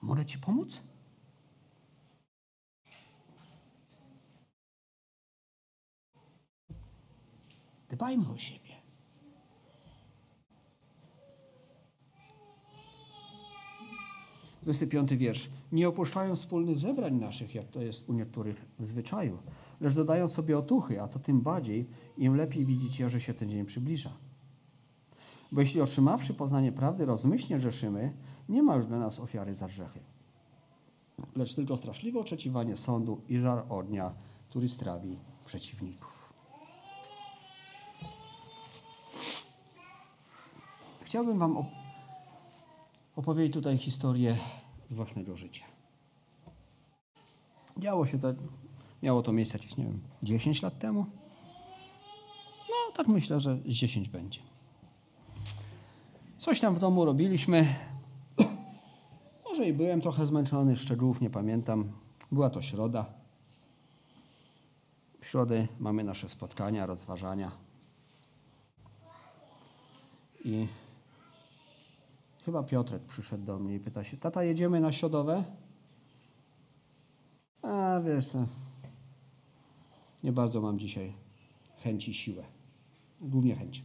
mogę 0.00 0.24
Ci 0.24 0.38
pomóc? 0.38 0.80
Dbajmy 7.88 8.28
o 8.30 8.38
siebie. 8.38 8.59
Dwudziesty 14.62 14.86
piąty 14.86 15.16
wiersz. 15.16 15.50
Nie 15.72 15.88
opuszczają 15.88 16.36
wspólnych 16.36 16.78
zebrań 16.78 17.14
naszych, 17.14 17.54
jak 17.54 17.68
to 17.68 17.82
jest 17.82 18.08
u 18.08 18.12
niektórych 18.12 18.66
w 18.78 18.86
zwyczaju, 18.86 19.38
lecz 19.80 19.94
dodają 19.94 20.28
sobie 20.28 20.58
otuchy, 20.58 21.02
a 21.02 21.08
to 21.08 21.18
tym 21.18 21.40
bardziej, 21.40 21.86
im 22.18 22.36
lepiej 22.36 22.66
widzicie, 22.66 23.10
że 23.10 23.20
się 23.20 23.34
ten 23.34 23.50
dzień 23.50 23.66
przybliża. 23.66 24.12
Bo 25.52 25.60
jeśli 25.60 25.80
otrzymawszy 25.80 26.34
poznanie 26.34 26.72
prawdy 26.72 27.06
rozmyślnie 27.06 27.58
grzeszymy, 27.58 28.12
nie 28.48 28.62
ma 28.62 28.76
już 28.76 28.86
dla 28.86 28.98
nas 28.98 29.20
ofiary 29.20 29.54
za 29.54 29.66
grzechy, 29.66 30.00
lecz 31.36 31.54
tylko 31.54 31.76
straszliwe 31.76 32.20
oczekiwanie 32.20 32.76
sądu 32.76 33.20
i 33.28 33.38
żar 33.38 33.64
ognia, 33.68 34.12
który 34.48 34.68
strawi 34.68 35.18
przeciwników. 35.44 36.32
Chciałbym 41.02 41.38
Wam 41.38 41.56
opowiedzieć 43.16 43.52
tutaj 43.52 43.78
historię 43.78 44.36
z 44.88 44.92
własnego 44.92 45.36
życia. 45.36 45.64
Działo 47.78 48.06
się 48.06 48.18
to, 48.18 48.28
miało 49.02 49.22
to 49.22 49.32
miejsce 49.32 49.58
jakieś, 49.58 49.76
nie 49.76 49.84
wiem, 49.84 50.00
10 50.22 50.62
lat 50.62 50.78
temu. 50.78 51.06
No, 52.68 52.92
tak 52.96 53.08
myślę, 53.08 53.40
że 53.40 53.56
z 53.56 53.74
10 53.74 54.08
będzie. 54.08 54.40
Coś 56.38 56.60
tam 56.60 56.74
w 56.74 56.78
domu 56.78 57.04
robiliśmy. 57.04 57.74
Może 59.50 59.68
i 59.68 59.72
byłem 59.72 60.00
trochę 60.00 60.24
zmęczony, 60.24 60.76
szczegółów 60.76 61.20
nie 61.20 61.30
pamiętam. 61.30 61.92
Była 62.32 62.50
to 62.50 62.62
środa. 62.62 63.06
W 65.20 65.26
środę 65.26 65.68
mamy 65.78 66.04
nasze 66.04 66.28
spotkania, 66.28 66.86
rozważania. 66.86 67.50
I 70.44 70.66
chyba 72.50 72.62
Piotrek 72.62 73.02
przyszedł 73.02 73.44
do 73.44 73.58
mnie 73.58 73.74
i 73.74 73.80
pyta 73.80 74.04
się, 74.04 74.16
tata, 74.16 74.44
jedziemy 74.44 74.80
na 74.80 74.92
środowe? 74.92 75.44
A 77.62 78.00
wiesz 78.04 78.28
co, 78.28 78.46
nie 80.22 80.32
bardzo 80.32 80.60
mam 80.60 80.78
dzisiaj 80.78 81.12
chęć 81.76 82.08
i 82.08 82.14
siłę. 82.14 82.44
Głównie 83.20 83.56
chęć. 83.56 83.84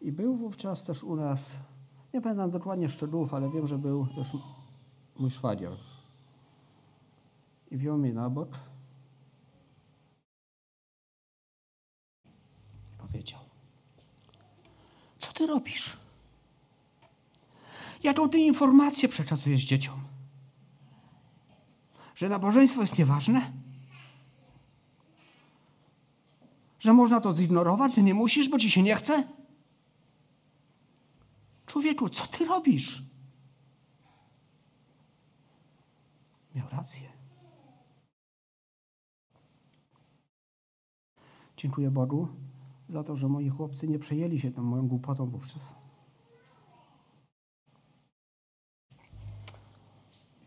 I 0.00 0.12
był 0.12 0.36
wówczas 0.36 0.84
też 0.84 1.04
u 1.04 1.16
nas, 1.16 1.56
nie 2.14 2.20
pamiętam 2.20 2.50
dokładnie 2.50 2.88
szczegółów, 2.88 3.34
ale 3.34 3.50
wiem, 3.50 3.66
że 3.66 3.78
był 3.78 4.06
też 4.06 4.32
mój 5.18 5.30
szwagier. 5.30 5.72
I 7.70 7.76
wziął 7.76 7.98
mnie 7.98 8.12
na 8.12 8.30
bok 8.30 8.58
i 12.94 12.96
powiedział, 12.96 13.40
co 15.18 15.31
ty 15.42 15.46
robisz? 15.46 15.96
Jaką 18.02 18.28
ty 18.28 18.38
informację 18.38 19.08
przekazujesz 19.08 19.64
dzieciom? 19.64 20.00
Że 22.14 22.28
nabożeństwo 22.28 22.80
jest 22.80 22.98
nieważne? 22.98 23.52
Że 26.80 26.92
można 26.92 27.20
to 27.20 27.36
zignorować, 27.36 27.94
że 27.94 28.02
nie 28.02 28.14
musisz, 28.14 28.48
bo 28.48 28.58
ci 28.58 28.70
się 28.70 28.82
nie 28.82 28.96
chce? 28.96 29.28
Człowieku, 31.66 32.08
co 32.08 32.26
ty 32.26 32.44
robisz? 32.44 33.02
Miał 36.54 36.68
rację. 36.68 37.12
Dziękuję 41.56 41.90
Bogu 41.90 42.28
za 42.92 43.04
to, 43.04 43.16
że 43.16 43.28
moi 43.28 43.48
chłopcy 43.48 43.88
nie 43.88 43.98
przejęli 43.98 44.40
się 44.40 44.50
tą 44.50 44.62
moją 44.62 44.88
głupotą 44.88 45.26
wówczas. 45.26 45.74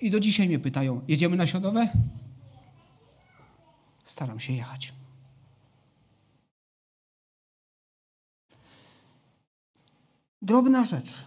I 0.01 0.12
do 0.12 0.19
dzisiaj 0.19 0.47
mnie 0.47 0.60
pytają, 0.60 1.01
jedziemy 1.08 1.36
na 1.36 1.47
środowe? 1.47 1.89
Staram 4.05 4.39
się 4.39 4.53
jechać. 4.53 4.93
Drobna 10.41 10.84
rzecz. 10.84 11.25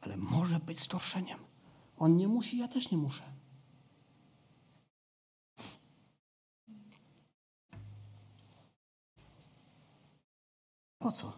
Ale 0.00 0.16
może 0.16 0.60
być 0.60 0.80
storszeniem. 0.80 1.38
On 1.98 2.16
nie 2.16 2.28
musi, 2.28 2.58
ja 2.58 2.68
też 2.68 2.90
nie 2.90 2.98
muszę. 2.98 3.37
Po 10.98 11.12
co? 11.12 11.32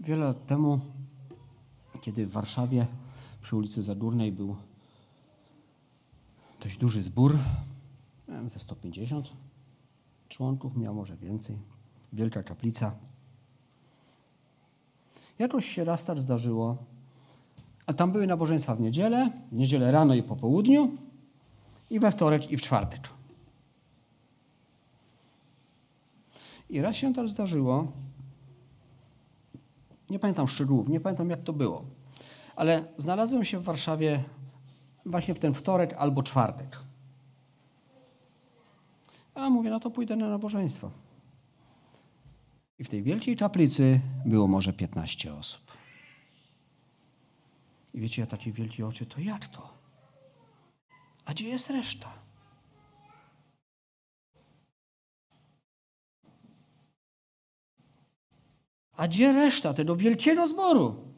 Wiele 0.00 0.24
lat 0.24 0.46
temu, 0.46 0.80
kiedy 2.00 2.26
w 2.26 2.30
Warszawie 2.30 2.86
przy 3.42 3.56
ulicy 3.56 3.82
Zagórnej 3.82 4.32
był 4.32 4.56
dość 6.60 6.78
duży 6.78 7.02
zbór, 7.02 7.38
miałem 8.28 8.50
ze 8.50 8.58
150 8.58 9.28
członków, 10.28 10.76
miał 10.76 10.94
może 10.94 11.16
więcej, 11.16 11.58
wielka 12.12 12.42
kaplica. 12.42 12.94
Jakoś 15.38 15.66
się 15.66 15.84
raz 15.84 16.04
tak 16.04 16.20
zdarzyło, 16.20 16.76
a 17.86 17.92
tam 17.92 18.12
były 18.12 18.26
nabożeństwa 18.26 18.74
w 18.74 18.80
niedzielę, 18.80 19.30
w 19.52 19.56
niedzielę 19.56 19.92
rano 19.92 20.14
i 20.14 20.22
po 20.22 20.36
południu, 20.36 21.03
i 21.90 22.00
we 22.00 22.10
wtorek 22.10 22.50
i 22.50 22.56
w 22.56 22.62
czwartek. 22.62 23.08
I 26.70 26.80
raz 26.80 26.96
się 26.96 27.14
tak 27.14 27.28
zdarzyło, 27.28 27.92
nie 30.10 30.18
pamiętam 30.18 30.48
szczegółów, 30.48 30.88
nie 30.88 31.00
pamiętam 31.00 31.30
jak 31.30 31.42
to 31.42 31.52
było, 31.52 31.84
ale 32.56 32.84
znalazłem 32.98 33.44
się 33.44 33.58
w 33.58 33.64
Warszawie 33.64 34.24
właśnie 35.06 35.34
w 35.34 35.38
ten 35.38 35.54
wtorek 35.54 35.92
albo 35.92 36.22
czwartek. 36.22 36.78
A 39.34 39.50
mówię, 39.50 39.70
no 39.70 39.80
to 39.80 39.90
pójdę 39.90 40.16
na 40.16 40.28
nabożeństwo. 40.28 40.90
I 42.78 42.84
w 42.84 42.88
tej 42.88 43.02
wielkiej 43.02 43.36
kaplicy 43.36 44.00
było 44.24 44.48
może 44.48 44.72
15 44.72 45.34
osób. 45.34 45.60
I 47.94 48.00
wiecie, 48.00 48.22
ja 48.22 48.26
takie 48.26 48.52
wielkie 48.52 48.86
oczy, 48.86 49.06
to 49.06 49.20
jak 49.20 49.48
to? 49.48 49.73
A 51.24 51.32
gdzie 51.32 51.48
jest 51.48 51.70
reszta? 51.70 52.12
A 58.96 59.08
gdzie 59.08 59.32
reszta 59.32 59.74
tego 59.74 59.96
wielkiego 59.96 60.48
zboru? 60.48 61.14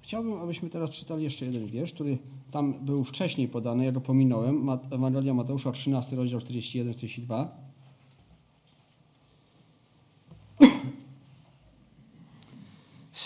Chciałbym, 0.00 0.32
abyśmy 0.32 0.70
teraz 0.70 0.90
czytali 0.90 1.24
jeszcze 1.24 1.44
jeden 1.44 1.66
wiersz, 1.66 1.92
który 1.92 2.18
tam 2.50 2.84
był 2.84 3.04
wcześniej 3.04 3.48
podany, 3.48 3.84
ja 3.84 3.92
go 3.92 4.00
pominąłem. 4.00 4.68
Ewangelia 4.90 5.34
Mateusza, 5.34 5.72
13 5.72 6.16
rozdział 6.16 6.40
41-42. 6.40 7.65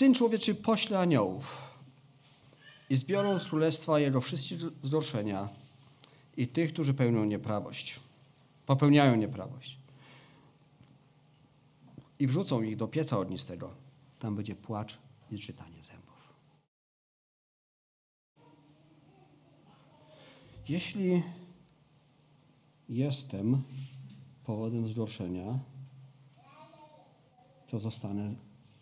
Syn 0.00 0.14
człowieczy 0.14 0.54
pośle 0.54 0.98
aniołów 0.98 1.74
i 2.90 2.96
zbiorą 2.96 3.38
z 3.38 3.48
królestwa 3.48 4.00
jego 4.00 4.20
wszystkie 4.20 4.56
zgorszenia 4.82 5.48
i 6.36 6.48
tych, 6.48 6.72
którzy 6.72 6.94
pełnią 6.94 7.24
nieprawość, 7.24 8.00
popełniają 8.66 9.16
nieprawość. 9.16 9.78
I 12.18 12.26
wrzucą 12.26 12.62
ich 12.62 12.76
do 12.76 12.88
pieca 12.88 13.18
ognistego. 13.18 13.74
Tam 14.18 14.36
będzie 14.36 14.56
płacz 14.56 14.98
i 15.30 15.36
zgrzytanie 15.36 15.82
zębów. 15.82 16.34
Jeśli 20.68 21.22
jestem 22.88 23.62
powodem 24.44 24.88
zgorszenia, 24.88 25.58
to 27.68 27.78
zostanę 27.78 28.34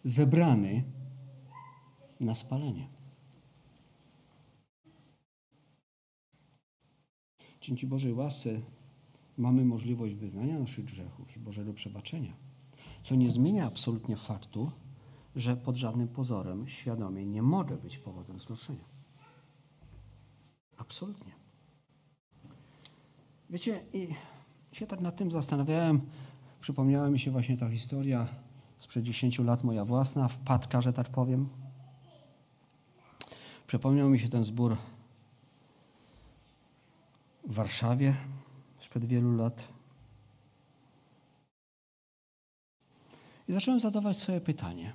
zebrany 0.04 0.97
na 2.20 2.34
spalenie. 2.34 2.88
Dzięki 7.60 7.86
Bożej 7.86 8.12
łasce 8.12 8.60
mamy 9.36 9.64
możliwość 9.64 10.14
wyznania 10.14 10.58
naszych 10.58 10.84
grzechów 10.84 11.36
i 11.36 11.40
Bożego 11.40 11.72
przebaczenia, 11.74 12.32
co 13.02 13.14
nie 13.14 13.30
zmienia 13.30 13.66
absolutnie 13.66 14.16
faktu, 14.16 14.70
że 15.36 15.56
pod 15.56 15.76
żadnym 15.76 16.08
pozorem 16.08 16.68
świadomie 16.68 17.26
nie 17.26 17.42
mogę 17.42 17.76
być 17.76 17.98
powodem 17.98 18.40
zgorszenia. 18.40 18.84
Absolutnie. 20.76 21.32
Wiecie, 23.50 23.84
i 23.92 24.08
się 24.72 24.86
tak 24.86 25.00
nad 25.00 25.16
tym 25.16 25.30
zastanawiałem, 25.30 26.00
przypomniała 26.60 27.10
mi 27.10 27.18
się 27.18 27.30
właśnie 27.30 27.56
ta 27.56 27.70
historia 27.70 28.28
sprzed 28.78 29.04
10 29.04 29.38
lat, 29.38 29.64
moja 29.64 29.84
własna, 29.84 30.28
wpadka, 30.28 30.80
że 30.80 30.92
tak 30.92 31.08
powiem. 31.08 31.48
Przypomniał 33.68 34.10
mi 34.10 34.18
się 34.18 34.28
ten 34.28 34.44
zbór 34.44 34.76
w 37.44 37.54
Warszawie 37.54 38.16
sprzed 38.78 39.04
wielu 39.04 39.36
lat. 39.36 39.68
I 43.48 43.52
zacząłem 43.52 43.80
zadawać 43.80 44.16
sobie 44.16 44.40
pytanie, 44.40 44.92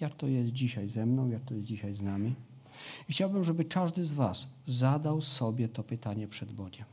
jak 0.00 0.14
to 0.14 0.26
jest 0.26 0.52
dzisiaj 0.52 0.88
ze 0.88 1.06
mną, 1.06 1.28
jak 1.28 1.44
to 1.44 1.54
jest 1.54 1.66
dzisiaj 1.66 1.94
z 1.94 2.02
nami. 2.02 2.34
I 3.08 3.12
chciałbym, 3.12 3.44
żeby 3.44 3.64
każdy 3.64 4.04
z 4.04 4.12
Was 4.12 4.48
zadał 4.66 5.22
sobie 5.22 5.68
to 5.68 5.82
pytanie 5.82 6.28
przed 6.28 6.52
Bogiem. 6.52 6.86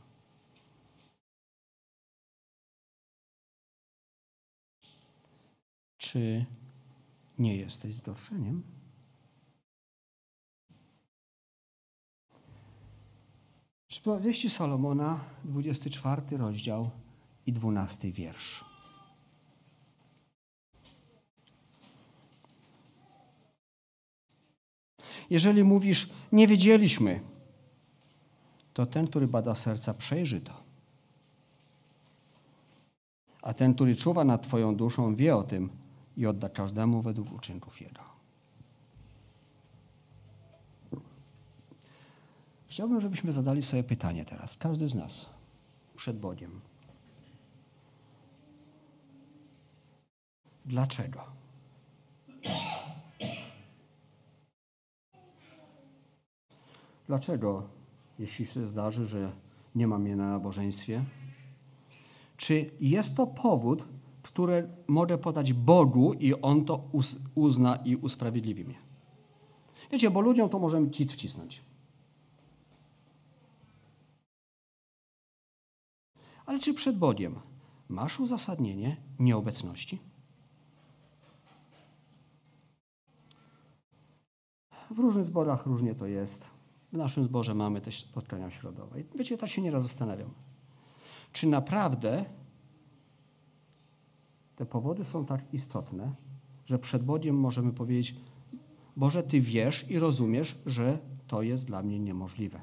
Czy 5.98 6.44
nie 7.38 7.56
jesteś 7.56 7.94
zgorszeniem? 7.94 8.79
Przypowieści 13.90 14.50
Salomona, 14.50 15.20
24 15.44 16.36
rozdział 16.36 16.90
i 17.46 17.52
12 17.52 18.12
wiersz. 18.12 18.64
Jeżeli 25.30 25.64
mówisz, 25.64 26.08
nie 26.32 26.48
wiedzieliśmy, 26.48 27.20
to 28.74 28.86
ten, 28.86 29.06
który 29.06 29.28
bada 29.28 29.54
serca, 29.54 29.94
przejrzy 29.94 30.40
to. 30.40 30.52
A 33.42 33.54
ten, 33.54 33.74
który 33.74 33.96
czuwa 33.96 34.24
nad 34.24 34.42
Twoją 34.42 34.76
duszą, 34.76 35.14
wie 35.16 35.36
o 35.36 35.42
tym 35.42 35.70
i 36.16 36.26
odda 36.26 36.48
każdemu 36.48 37.02
według 37.02 37.32
uczynków 37.32 37.80
jego. 37.80 38.09
Chciałbym, 42.70 43.00
żebyśmy 43.00 43.32
zadali 43.32 43.62
sobie 43.62 43.82
pytanie 43.82 44.24
teraz, 44.24 44.56
każdy 44.56 44.88
z 44.88 44.94
nas, 44.94 45.26
przed 45.96 46.18
Bogiem. 46.18 46.60
Dlaczego? 50.66 51.20
Dlaczego, 57.06 57.68
jeśli 58.18 58.46
się 58.46 58.68
zdarzy, 58.68 59.06
że 59.06 59.32
nie 59.74 59.86
mam 59.86 60.02
mnie 60.02 60.16
na 60.16 60.30
nabożeństwie? 60.30 61.04
Czy 62.36 62.70
jest 62.80 63.14
to 63.16 63.26
powód, 63.26 63.84
który 64.22 64.68
mogę 64.86 65.18
podać 65.18 65.52
Bogu 65.52 66.12
i 66.12 66.34
On 66.34 66.64
to 66.64 66.88
uzna 67.34 67.76
i 67.76 67.96
usprawiedliwi 67.96 68.64
mnie? 68.64 68.78
Wiecie, 69.92 70.10
bo 70.10 70.20
ludziom 70.20 70.48
to 70.48 70.58
możemy 70.58 70.90
kit 70.90 71.12
wcisnąć. 71.12 71.69
Ale 76.50 76.58
czy 76.58 76.74
przed 76.74 76.98
Bogiem 76.98 77.40
masz 77.88 78.20
uzasadnienie 78.20 78.96
nieobecności? 79.18 79.98
W 84.90 84.98
różnych 84.98 85.24
zborach 85.24 85.66
różnie 85.66 85.94
to 85.94 86.06
jest. 86.06 86.46
W 86.92 86.96
naszym 86.96 87.24
zborze 87.24 87.54
mamy 87.54 87.80
te 87.80 87.92
spotkania 87.92 88.50
środowe. 88.50 89.00
I 89.00 89.04
wiecie, 89.14 89.38
tak 89.38 89.50
się 89.50 89.62
nieraz 89.62 89.82
zastanawiam. 89.82 90.30
Czy 91.32 91.46
naprawdę 91.46 92.24
te 94.56 94.66
powody 94.66 95.04
są 95.04 95.26
tak 95.26 95.54
istotne, 95.54 96.14
że 96.64 96.78
przed 96.78 97.04
Bogiem 97.04 97.36
możemy 97.36 97.72
powiedzieć: 97.72 98.14
Boże, 98.96 99.22
Ty 99.22 99.40
wiesz 99.40 99.90
i 99.90 99.98
rozumiesz, 99.98 100.58
że 100.66 100.98
to 101.26 101.42
jest 101.42 101.64
dla 101.64 101.82
mnie 101.82 101.98
niemożliwe. 101.98 102.60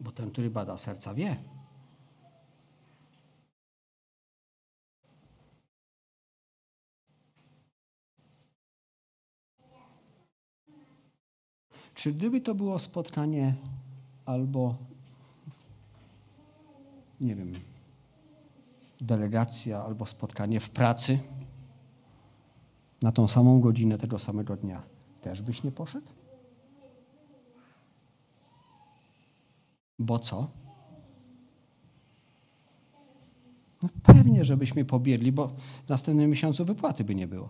Bo 0.00 0.07
ten, 0.18 0.30
który 0.30 0.50
bada 0.50 0.76
serca, 0.76 1.14
wie. 1.14 1.36
Czy 11.94 12.12
gdyby 12.12 12.40
to 12.40 12.54
było 12.54 12.78
spotkanie 12.78 13.54
albo, 14.24 14.76
nie 17.20 17.34
wiem, 17.34 17.52
delegacja, 19.00 19.82
albo 19.82 20.06
spotkanie 20.06 20.60
w 20.60 20.70
pracy 20.70 21.18
na 23.02 23.12
tą 23.12 23.28
samą 23.28 23.60
godzinę 23.60 23.98
tego 23.98 24.18
samego 24.18 24.56
dnia, 24.56 24.82
też 25.20 25.42
byś 25.42 25.62
nie 25.62 25.72
poszedł? 25.72 26.17
Bo 29.98 30.18
co? 30.18 30.50
No 33.82 33.88
pewnie, 34.02 34.44
żebyśmy 34.44 34.84
pobiegli, 34.84 35.32
bo 35.32 35.48
w 35.86 35.88
następnym 35.88 36.30
miesiącu 36.30 36.64
wypłaty 36.64 37.04
by 37.04 37.14
nie 37.14 37.26
było. 37.28 37.48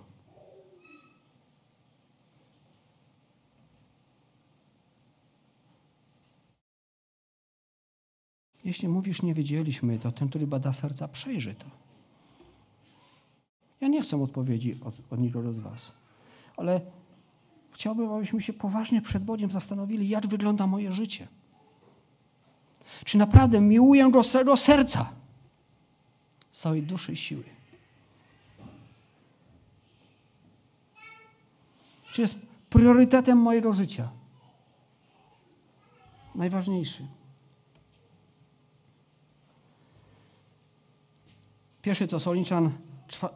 Jeśli 8.64 8.88
mówisz, 8.88 9.22
nie 9.22 9.34
wiedzieliśmy, 9.34 9.98
to 9.98 10.12
ten, 10.12 10.28
który 10.28 10.46
bada 10.46 10.72
serca, 10.72 11.08
przejrzy 11.08 11.54
to. 11.54 11.66
Ja 13.80 13.88
nie 13.88 14.02
chcę 14.02 14.22
odpowiedzi 14.22 14.80
od, 14.84 14.94
od 15.12 15.20
nikogo 15.20 15.52
z 15.52 15.58
Was, 15.58 15.92
ale 16.56 16.80
chciałbym, 17.72 18.12
abyśmy 18.12 18.42
się 18.42 18.52
poważnie 18.52 19.02
przed 19.02 19.24
Bogiem 19.24 19.50
zastanowili, 19.50 20.08
jak 20.08 20.26
wygląda 20.26 20.66
moje 20.66 20.92
życie. 20.92 21.28
Czy 23.04 23.18
naprawdę 23.18 23.60
miłuję 23.60 24.10
Go 24.10 24.24
z 24.24 24.30
całego 24.30 24.56
serca, 24.56 25.10
z 26.52 26.60
całej 26.60 26.82
duszy 26.82 27.12
i 27.12 27.16
siły? 27.16 27.44
Czy 32.12 32.22
jest 32.22 32.36
priorytetem 32.70 33.38
mojego 33.38 33.72
życia? 33.72 34.08
Najważniejszy. 36.34 37.06
Pierwszy 41.82 42.08
Tesaloniczan, 42.08 42.70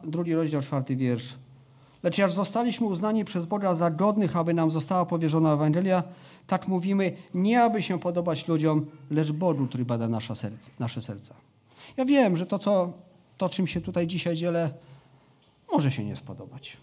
drugi 0.03 0.35
rozdział, 0.35 0.61
czwarty 0.61 0.95
wiersz. 0.95 1.33
Lecz 2.03 2.17
jak 2.17 2.29
zostaliśmy 2.29 2.87
uznani 2.87 3.25
przez 3.25 3.45
Boga 3.45 3.75
za 3.75 3.91
godnych, 3.91 4.37
aby 4.37 4.53
nam 4.53 4.71
została 4.71 5.05
powierzona 5.05 5.53
Ewangelia, 5.53 6.03
tak 6.47 6.67
mówimy, 6.67 7.17
nie 7.33 7.63
aby 7.63 7.83
się 7.83 7.99
podobać 7.99 8.47
ludziom, 8.47 8.85
lecz 9.11 9.31
Bogu, 9.31 9.67
który 9.67 9.85
bada 9.85 10.07
nasze 10.07 10.35
serca. 10.35 10.71
Nasze 10.79 11.01
serca. 11.01 11.35
Ja 11.97 12.05
wiem, 12.05 12.37
że 12.37 12.45
to, 12.45 12.59
co, 12.59 12.93
to, 13.37 13.49
czym 13.49 13.67
się 13.67 13.81
tutaj 13.81 14.07
dzisiaj 14.07 14.35
dzielę, 14.35 14.73
może 15.71 15.91
się 15.91 16.05
nie 16.05 16.15
spodobać. 16.15 16.77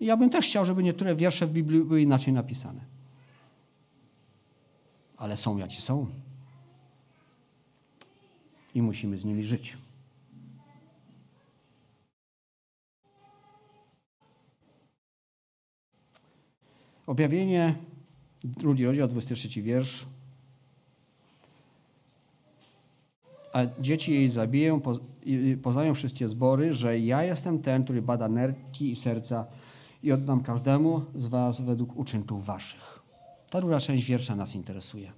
Ja 0.00 0.16
bym 0.16 0.30
też 0.30 0.46
chciał, 0.46 0.66
żeby 0.66 0.82
niektóre 0.82 1.16
wiersze 1.16 1.46
w 1.46 1.52
Biblii 1.52 1.84
były 1.84 2.02
inaczej 2.02 2.32
napisane. 2.32 2.80
Ale 5.16 5.36
są 5.36 5.58
jakie 5.58 5.80
są. 5.80 6.06
I 8.74 8.82
musimy 8.82 9.18
z 9.18 9.24
nimi 9.24 9.42
żyć. 9.42 9.76
Objawienie, 17.08 17.74
drugi 18.44 18.86
rozdział, 18.86 19.08
23 19.08 19.62
wiersz. 19.62 20.06
A 23.52 23.60
dzieci 23.80 24.12
jej 24.12 24.30
zabiją, 24.30 24.80
poznają 25.62 25.94
wszystkie 25.94 26.28
zbory, 26.28 26.74
że 26.74 26.98
ja 26.98 27.22
jestem 27.22 27.62
ten, 27.62 27.84
który 27.84 28.02
bada 28.02 28.28
nerki 28.28 28.92
i 28.92 28.96
serca 28.96 29.46
i 30.02 30.12
oddam 30.12 30.42
każdemu 30.42 31.02
z 31.14 31.26
was 31.26 31.60
według 31.60 31.96
uczynków 31.96 32.44
waszych. 32.44 33.00
Ta 33.50 33.60
druga 33.60 33.80
część 33.80 34.06
wiersza 34.06 34.36
nas 34.36 34.54
interesuje. 34.54 35.12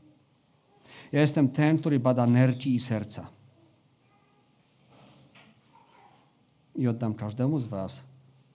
Ja 1.12 1.20
jestem 1.20 1.48
ten, 1.48 1.78
który 1.78 2.00
bada 2.00 2.26
nerki 2.26 2.74
i 2.74 2.80
serca. 2.80 3.26
I 6.76 6.88
oddam 6.88 7.14
każdemu 7.14 7.58
z 7.58 7.66
was 7.66 8.02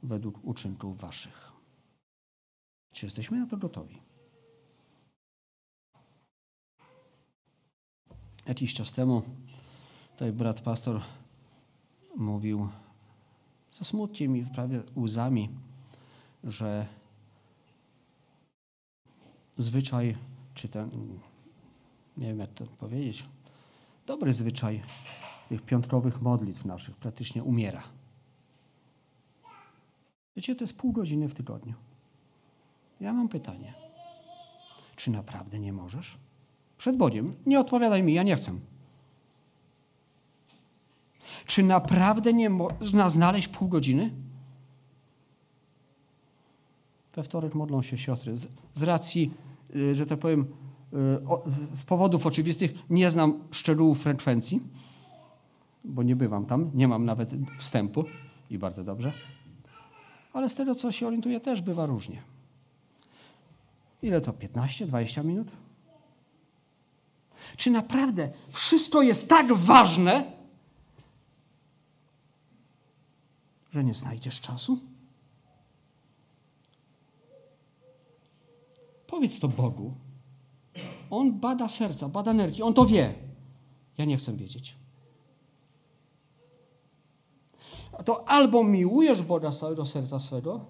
według 0.03 0.45
uczynków 0.45 0.97
waszych. 0.97 1.44
Czy 2.95 3.05
jesteśmy 3.05 3.39
na 3.39 3.47
to 3.47 3.57
gotowi? 3.57 4.01
Jakiś 8.45 8.73
czas 8.73 8.91
temu 8.91 9.21
tutaj 10.11 10.31
brat 10.31 10.61
pastor 10.61 11.01
mówił 12.15 12.69
ze 13.71 13.85
smutkiem 13.85 14.37
i 14.37 14.45
prawie 14.45 14.83
łzami, 14.95 15.49
że 16.43 16.87
zwyczaj, 19.57 20.17
czy 20.53 20.67
ten, 20.67 20.89
nie 22.17 22.27
wiem 22.27 22.39
jak 22.39 22.53
to 22.53 22.65
powiedzieć, 22.65 23.25
dobry 24.05 24.33
zwyczaj 24.33 24.83
tych 25.49 25.61
piątkowych 25.61 26.21
modlitw 26.21 26.65
naszych 26.65 26.95
praktycznie 26.95 27.43
umiera. 27.43 27.83
Wiecie, 30.35 30.55
to 30.55 30.63
jest 30.63 30.77
pół 30.77 30.91
godziny 30.91 31.27
w 31.27 31.35
tygodniu. 31.35 31.73
Ja 33.01 33.13
mam 33.13 33.29
pytanie. 33.29 33.73
Czy 34.95 35.11
naprawdę 35.11 35.59
nie 35.59 35.73
możesz? 35.73 36.17
Przed 36.77 36.97
Bogiem. 36.97 37.35
Nie 37.45 37.59
odpowiadaj 37.59 38.03
mi, 38.03 38.13
ja 38.13 38.23
nie 38.23 38.35
chcę. 38.35 38.51
Czy 41.45 41.63
naprawdę 41.63 42.33
nie 42.33 42.49
można 42.49 43.09
znaleźć 43.09 43.47
pół 43.47 43.67
godziny? 43.67 44.11
We 47.15 47.23
wtorek 47.23 47.55
modlą 47.55 47.81
się 47.81 47.97
siostry. 47.97 48.37
Z, 48.37 48.47
z 48.73 48.83
racji, 48.83 49.33
y, 49.75 49.95
że 49.95 50.05
tak 50.05 50.19
powiem, 50.19 50.41
y, 50.41 51.75
z 51.75 51.83
powodów 51.83 52.25
oczywistych 52.25 52.71
nie 52.89 53.11
znam 53.11 53.43
szczegółów 53.51 53.99
frekwencji, 53.99 54.61
bo 55.83 56.03
nie 56.03 56.15
bywam 56.15 56.45
tam, 56.45 56.71
nie 56.73 56.87
mam 56.87 57.05
nawet 57.05 57.31
wstępu 57.59 58.03
i 58.49 58.57
bardzo 58.57 58.83
dobrze. 58.83 59.11
Ale 60.33 60.49
z 60.49 60.55
tego, 60.55 60.75
co 60.75 60.91
się 60.91 61.07
orientuję, 61.07 61.39
też 61.39 61.61
bywa 61.61 61.85
różnie. 61.85 62.34
Ile 64.01 64.21
to? 64.21 64.31
15-20 64.31 65.25
minut? 65.25 65.47
Czy 67.57 67.71
naprawdę 67.71 68.31
wszystko 68.51 69.01
jest 69.01 69.29
tak 69.29 69.53
ważne, 69.53 70.31
że 73.71 73.83
nie 73.83 73.93
znajdziesz 73.93 74.41
czasu? 74.41 74.79
Powiedz 79.07 79.39
to 79.39 79.47
Bogu. 79.47 79.93
On 81.09 81.39
bada 81.39 81.67
serca, 81.67 82.09
bada 82.09 82.31
energię, 82.31 82.65
on 82.65 82.73
to 82.73 82.85
wie. 82.85 83.13
Ja 83.97 84.05
nie 84.05 84.17
chcę 84.17 84.33
wiedzieć. 84.33 84.75
To 88.05 88.29
albo 88.29 88.63
miłujesz 88.63 89.21
Boga 89.21 89.51
z 89.51 89.59
całego 89.59 89.85
serca 89.85 90.19
swego, 90.19 90.65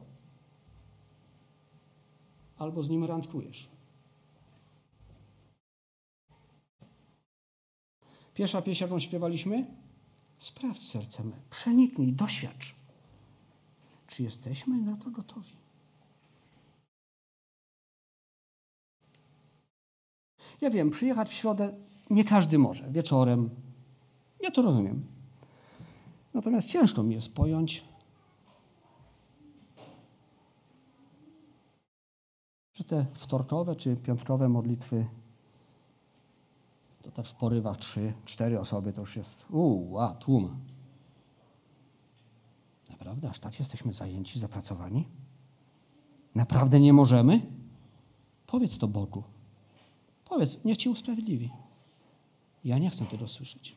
albo 2.66 2.84
z 2.84 2.90
nim 2.90 3.04
randkujesz. 3.04 3.70
Pierwsza 8.34 8.62
pieśń, 8.62 8.84
jaką 8.84 9.00
śpiewaliśmy? 9.00 9.66
Sprawdź 10.38 10.88
serce 10.88 11.24
me, 11.24 11.36
przeniknij, 11.50 12.14
doświadcz. 12.14 12.76
Czy 14.08 14.24
jesteśmy 14.24 14.82
na 14.82 14.98
to 14.98 15.12
gotowi? 15.12 15.52
Ja 20.62 20.70
wiem, 20.70 20.90
przyjechać 20.90 21.30
w 21.30 21.34
środę 21.34 21.74
nie 22.10 22.24
każdy 22.24 22.58
może, 22.58 22.92
wieczorem. 22.92 23.50
Ja 24.44 24.52
to 24.52 24.62
rozumiem. 24.62 25.06
Natomiast 26.34 26.70
ciężko 26.70 27.04
mi 27.04 27.16
jest 27.16 27.34
pojąć, 27.34 27.86
że 32.76 32.84
te 32.84 33.06
wtorkowe 33.14 33.76
czy 33.76 33.96
piątkowe 33.96 34.50
modlitwy 34.50 35.06
to 37.02 37.12
tak 37.12 37.28
w 37.28 37.34
porywach 37.34 37.78
trzy, 37.78 38.14
cztery 38.26 38.60
osoby 38.60 38.94
to 38.94 39.02
już 39.02 39.16
jest 39.16 39.46
uuu, 39.52 40.00
a, 40.00 40.14
tłum. 40.14 40.60
Naprawdę, 42.90 43.30
aż 43.30 43.40
tak 43.40 43.60
jesteśmy 43.60 43.94
zajęci, 43.94 44.40
zapracowani? 44.40 45.08
Naprawdę 46.36 46.80
nie 46.80 46.94
możemy? 46.94 47.42
Powiedz 48.48 48.78
to 48.78 48.88
Bogu. 48.88 49.24
Powiedz, 50.26 50.64
niech 50.66 50.78
Cię 50.78 50.90
usprawiedliwi. 50.90 51.50
Ja 52.64 52.78
nie 52.78 52.90
chcę 52.90 53.06
tego 53.06 53.28
słyszeć. 53.28 53.76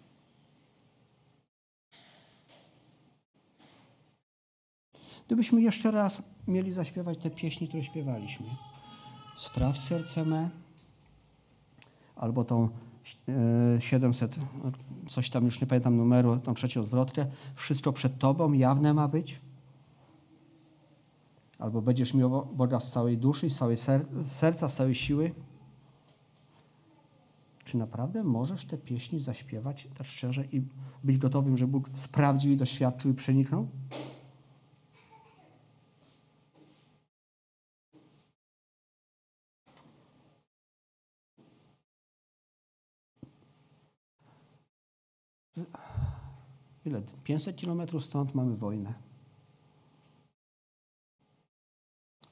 Gdybyśmy 5.27 5.63
jeszcze 5.63 5.91
raz 5.91 6.23
mieli 6.47 6.73
zaśpiewać 6.73 7.19
te 7.19 7.31
pieśni, 7.31 7.69
które 7.69 7.83
śpiewaliśmy. 7.83 8.47
Sprawdź 9.39 9.83
serce 9.83 10.25
me, 10.25 10.51
albo 12.17 12.45
tą 12.45 12.69
700, 13.79 14.39
e, 14.39 14.41
coś 15.11 15.31
tam 15.31 15.45
już 15.45 15.61
nie 15.61 15.67
pamiętam 15.67 15.97
numeru, 15.97 16.37
tą 16.37 16.55
trzecią 16.55 16.85
zwrotkę. 16.85 17.27
Wszystko 17.55 17.93
przed 17.93 18.19
Tobą 18.19 18.53
jawne 18.53 18.95
ma 18.95 19.09
być. 19.09 19.41
Albo 21.59 21.83
będziesz 21.83 22.15
miał 22.15 22.47
Boga 22.47 22.81
z 22.81 22.93
całej 22.93 23.19
duszy, 23.19 23.51
z 23.51 23.59
całej 23.59 23.77
serca, 24.27 24.69
z 24.69 24.75
całej 24.75 24.95
siły. 24.95 25.35
Czy 27.65 27.77
naprawdę 27.77 28.25
możesz 28.25 28.65
te 28.65 28.79
pieśni 28.79 29.21
zaśpiewać 29.21 29.89
tak 29.99 30.07
szczerze 30.07 30.45
i 30.53 30.63
być 31.05 31.19
gotowym, 31.19 31.59
że 31.59 31.67
Bóg 31.67 31.89
sprawdził 31.95 32.53
i 32.53 32.57
doświadczył 32.57 33.11
i 33.11 33.15
przeniknął? 33.15 33.69
Ile? 46.89 47.03
500 47.25 47.57
kilometrów 47.57 48.05
stąd 48.05 48.35
mamy 48.35 48.57
wojnę. 48.57 48.95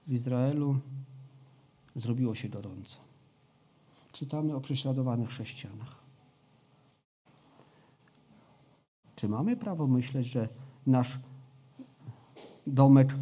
W 0.06 0.12
Izraelu 0.12 0.78
zrobiło 1.96 2.34
się 2.34 2.48
gorąco. 2.48 2.98
Czytamy 4.12 4.54
o 4.54 4.60
prześladowanych 4.60 5.28
chrześcijanach. 5.28 5.96
Czy 9.16 9.28
mamy 9.28 9.56
prawo 9.56 9.86
myśleć, 9.86 10.26
że 10.26 10.48
nasz 10.86 11.18
domek 12.66 13.14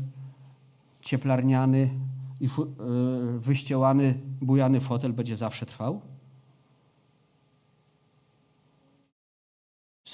cieplarniany 1.01 1.91
i 2.41 2.47
e, 2.47 2.51
wyściełany, 3.39 4.21
bujany 4.41 4.81
fotel 4.81 5.13
będzie 5.13 5.37
zawsze 5.37 5.67
trwał? 5.67 6.01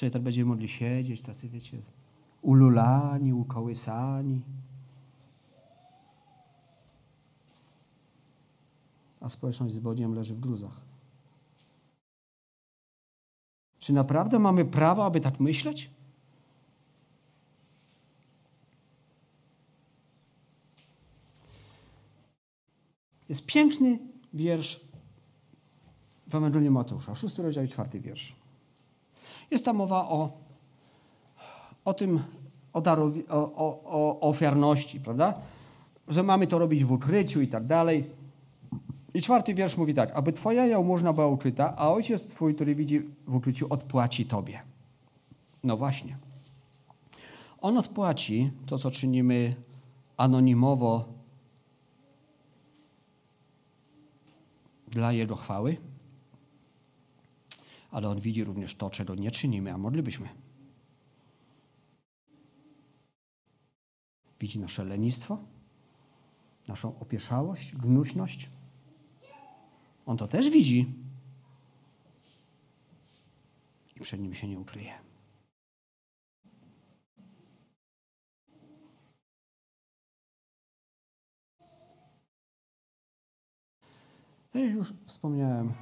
Sobie 0.01 0.11
tak 0.11 0.22
będziemy 0.22 0.48
mogli 0.48 0.68
siedzieć, 0.68 1.20
tacy 1.20 1.48
wiecie, 1.48 1.82
ululani, 2.42 3.32
ukołysani. 3.32 4.40
A 9.20 9.28
społeczność 9.28 9.74
z 9.74 9.78
Bogiem 9.78 10.14
leży 10.14 10.34
w 10.34 10.40
gruzach. 10.40 10.80
Czy 13.78 13.92
naprawdę 13.92 14.38
mamy 14.38 14.64
prawo, 14.64 15.05
aby 15.05 15.20
tak 15.20 15.40
myśleć? 15.40 15.90
Jest 23.28 23.46
piękny 23.46 23.98
wiersz 24.32 24.80
w 26.26 26.34
Ewangelii 26.34 26.70
Mateusza, 26.70 27.14
szósty 27.14 27.42
rozdział 27.42 27.64
i 27.64 27.68
czwarty 27.68 28.01
wiersz. 28.01 28.39
Jest 29.51 29.64
tam 29.64 29.76
mowa 29.76 30.09
o, 30.09 30.30
o 31.84 31.94
tym, 31.94 32.22
o, 32.72 32.82
o, 33.30 33.44
o, 33.57 33.80
o 33.84 34.20
ofiarności, 34.20 35.01
prawda? 35.01 35.34
Że 36.09 36.22
mamy 36.22 36.46
to 36.46 36.59
robić 36.59 36.84
w 36.84 36.92
ukryciu 36.92 37.40
i 37.40 37.48
tak 37.48 37.66
dalej. 37.66 38.11
I 39.14 39.22
czwarty 39.22 39.55
wiersz 39.55 39.76
mówi 39.76 39.94
tak, 39.94 40.11
aby 40.14 40.32
twoja 40.32 40.66
jałmużna 40.66 41.12
była 41.12 41.26
ukryta, 41.26 41.76
a 41.76 41.90
ojciec 41.90 42.22
twój, 42.22 42.55
który 42.55 42.74
widzi 42.74 43.01
w 43.26 43.34
ukryciu, 43.34 43.66
odpłaci 43.70 44.26
tobie. 44.26 44.61
No 45.64 45.76
właśnie. 45.76 46.16
On 47.61 47.78
odpłaci 47.78 48.51
to, 48.66 48.78
co 48.78 48.90
czynimy 48.90 49.55
anonimowo 50.16 51.05
dla 54.88 55.12
Jego 55.12 55.36
chwały, 55.36 55.76
ale 57.91 58.09
On 58.09 58.20
widzi 58.20 58.45
również 58.45 58.74
to, 58.74 58.91
czego 58.91 59.14
nie 59.14 59.30
czynimy, 59.30 59.72
a 59.72 59.78
moglibyśmy. 59.78 60.28
Widzi 64.41 64.59
nasze 64.59 64.84
lenistwo, 64.84 65.38
naszą 66.68 66.99
opieszałość, 66.99 67.76
gnuśność. 67.76 68.51
On 70.07 70.16
to 70.16 70.28
też 70.28 70.51
widzi 70.51 70.95
i 73.97 74.01
przed 74.01 74.20
Nim 74.20 74.34
się 74.34 74.49
nie 74.49 74.59
ukryje. 74.59 75.11
Jak 84.55 84.72
już 84.72 84.93
wspomniałem, 85.07 85.72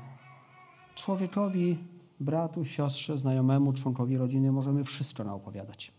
człowiekowi, 0.94 1.78
bratu, 2.20 2.64
siostrze, 2.64 3.18
znajomemu, 3.18 3.72
członkowi 3.72 4.16
rodziny 4.16 4.52
możemy 4.52 4.84
wszystko 4.84 5.24
naopowiadać. 5.24 5.92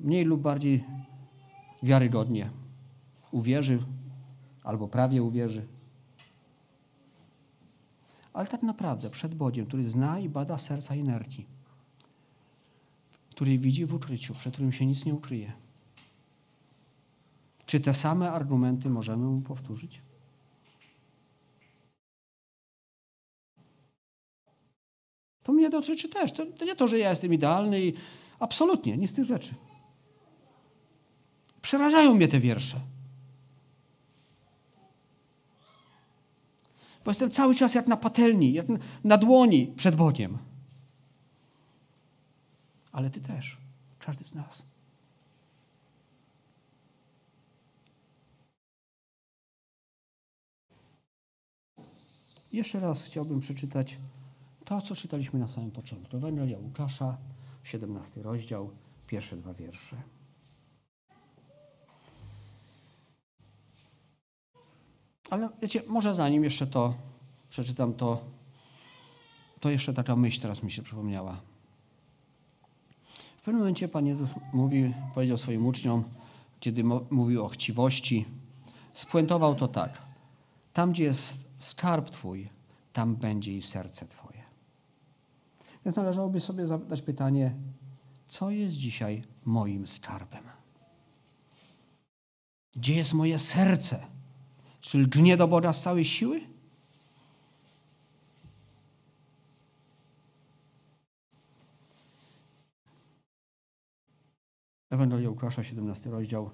Mniej 0.00 0.24
lub 0.24 0.40
bardziej 0.40 0.84
wiarygodnie. 1.82 2.50
Uwierzy 3.32 3.78
albo 4.64 4.88
prawie 4.88 5.22
uwierzy. 5.22 5.66
Ale 8.32 8.46
tak 8.46 8.62
naprawdę 8.62 9.10
przed 9.10 9.34
Bogiem, 9.34 9.66
który 9.66 9.90
zna 9.90 10.18
i 10.18 10.28
bada 10.28 10.58
serca 10.58 10.94
i 10.94 11.02
nerki, 11.02 11.46
który 13.30 13.58
widzi 13.58 13.86
w 13.86 13.94
ukryciu, 13.94 14.34
przed 14.34 14.52
którym 14.52 14.72
się 14.72 14.86
nic 14.86 15.04
nie 15.04 15.14
ukryje. 15.14 15.52
Czy 17.66 17.80
te 17.80 17.94
same 17.94 18.32
argumenty 18.32 18.90
możemy 18.90 19.24
mu 19.24 19.40
powtórzyć? 19.40 20.02
To 25.50 25.54
mnie 25.54 25.70
dotyczy 25.70 26.08
też. 26.08 26.32
To, 26.32 26.46
to 26.46 26.64
nie 26.64 26.76
to, 26.76 26.88
że 26.88 26.98
ja 26.98 27.10
jestem 27.10 27.34
idealny 27.34 27.80
i 27.80 27.94
absolutnie, 28.38 28.96
nic 28.96 29.10
z 29.10 29.14
tych 29.14 29.24
rzeczy. 29.24 29.54
Przerażają 31.62 32.14
mnie 32.14 32.28
te 32.28 32.40
wiersze. 32.40 32.80
Bo 37.04 37.10
jestem 37.10 37.30
cały 37.30 37.54
czas 37.54 37.74
jak 37.74 37.86
na 37.86 37.96
patelni, 37.96 38.52
jak 38.52 38.66
na 39.04 39.18
dłoni 39.18 39.74
przed 39.76 39.96
Bogiem. 39.96 40.38
Ale 42.92 43.10
ty 43.10 43.20
też, 43.20 43.56
każdy 43.98 44.24
z 44.24 44.34
nas. 44.34 44.62
Jeszcze 52.52 52.80
raz 52.80 53.02
chciałbym 53.02 53.40
przeczytać 53.40 53.96
to, 54.70 54.80
co 54.80 54.96
czytaliśmy 54.96 55.38
na 55.38 55.48
samym 55.48 55.70
początku. 55.70 56.16
Ewangelia 56.16 56.58
Łukasza, 56.58 57.16
17 57.64 58.22
rozdział, 58.22 58.70
pierwsze 59.06 59.36
dwa 59.36 59.54
wiersze. 59.54 59.96
Ale 65.30 65.48
wiecie, 65.62 65.82
może 65.88 66.14
zanim 66.14 66.44
jeszcze 66.44 66.66
to 66.66 66.94
przeczytam, 67.48 67.94
to, 67.94 68.20
to 69.60 69.70
jeszcze 69.70 69.94
taka 69.94 70.16
myśl 70.16 70.40
teraz 70.40 70.62
mi 70.62 70.72
się 70.72 70.82
przypomniała. 70.82 71.40
W 73.36 73.42
pewnym 73.42 73.58
momencie 73.58 73.88
Pan 73.88 74.06
Jezus 74.06 74.30
mówi, 74.52 74.94
powiedział 75.14 75.38
swoim 75.38 75.66
uczniom, 75.66 76.04
kiedy 76.60 76.84
mówił 77.10 77.44
o 77.44 77.48
chciwości, 77.48 78.24
spuentował 78.94 79.54
to 79.54 79.68
tak. 79.68 80.02
Tam, 80.72 80.92
gdzie 80.92 81.04
jest 81.04 81.44
skarb 81.58 82.10
Twój, 82.10 82.48
tam 82.92 83.16
będzie 83.16 83.56
i 83.56 83.62
serce 83.62 84.06
Twoje. 84.06 84.39
Więc 85.84 85.96
należałoby 85.96 86.40
sobie 86.40 86.66
zadać 86.66 87.02
pytanie, 87.02 87.54
co 88.28 88.50
jest 88.50 88.74
dzisiaj 88.74 89.22
moim 89.44 89.86
skarbem? 89.86 90.44
Gdzie 92.76 92.94
jest 92.94 93.14
moje 93.14 93.38
serce? 93.38 94.06
Czy 94.80 94.98
lgnie 94.98 95.36
do 95.36 95.48
Boga 95.48 95.72
z 95.72 95.82
całej 95.82 96.04
siły? 96.04 96.40
Ewangelia 104.90 105.30
Łukasza, 105.30 105.64
17 105.64 106.10
rozdział, 106.10 106.50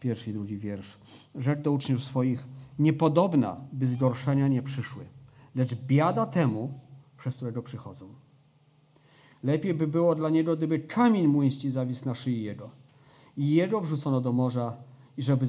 pierwszy 0.00 0.30
i 0.30 0.32
drugi 0.32 0.58
wiersz. 0.58 0.98
Rzekł 1.34 1.62
do 1.62 1.72
uczniów 1.72 2.04
swoich, 2.04 2.46
niepodobna, 2.78 3.60
by 3.72 3.86
zgorszenia 3.86 4.48
nie 4.48 4.62
przyszły, 4.62 5.04
lecz 5.54 5.74
biada 5.74 6.26
temu, 6.26 6.80
przez 7.18 7.36
którego 7.36 7.62
przychodzą. 7.62 8.25
Lepiej 9.46 9.74
by 9.74 9.86
było 9.86 10.14
dla 10.14 10.30
niego, 10.30 10.56
gdyby 10.56 10.78
kamień 10.78 11.26
młyński 11.26 11.70
zawisł 11.70 12.06
na 12.06 12.14
szyi 12.14 12.42
jego 12.42 12.70
i 13.36 13.54
jego 13.54 13.80
wrzucono 13.80 14.20
do 14.20 14.32
morza, 14.32 14.76
żeby 15.18 15.46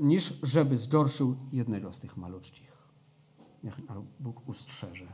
niż 0.00 0.34
żeby 0.42 0.78
zgorszył 0.78 1.36
jednego 1.52 1.92
z 1.92 1.98
tych 1.98 2.16
maluczkich. 2.16 2.72
Niech 3.64 3.80
Bóg 4.20 4.48
ustrzeże 4.48 5.06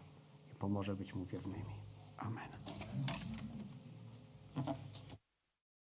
i 0.53 0.55
pomoże 0.59 0.97
być 0.97 1.15
mu 1.15 1.25
wiernymi. 1.25 1.75
Amen. 2.17 2.49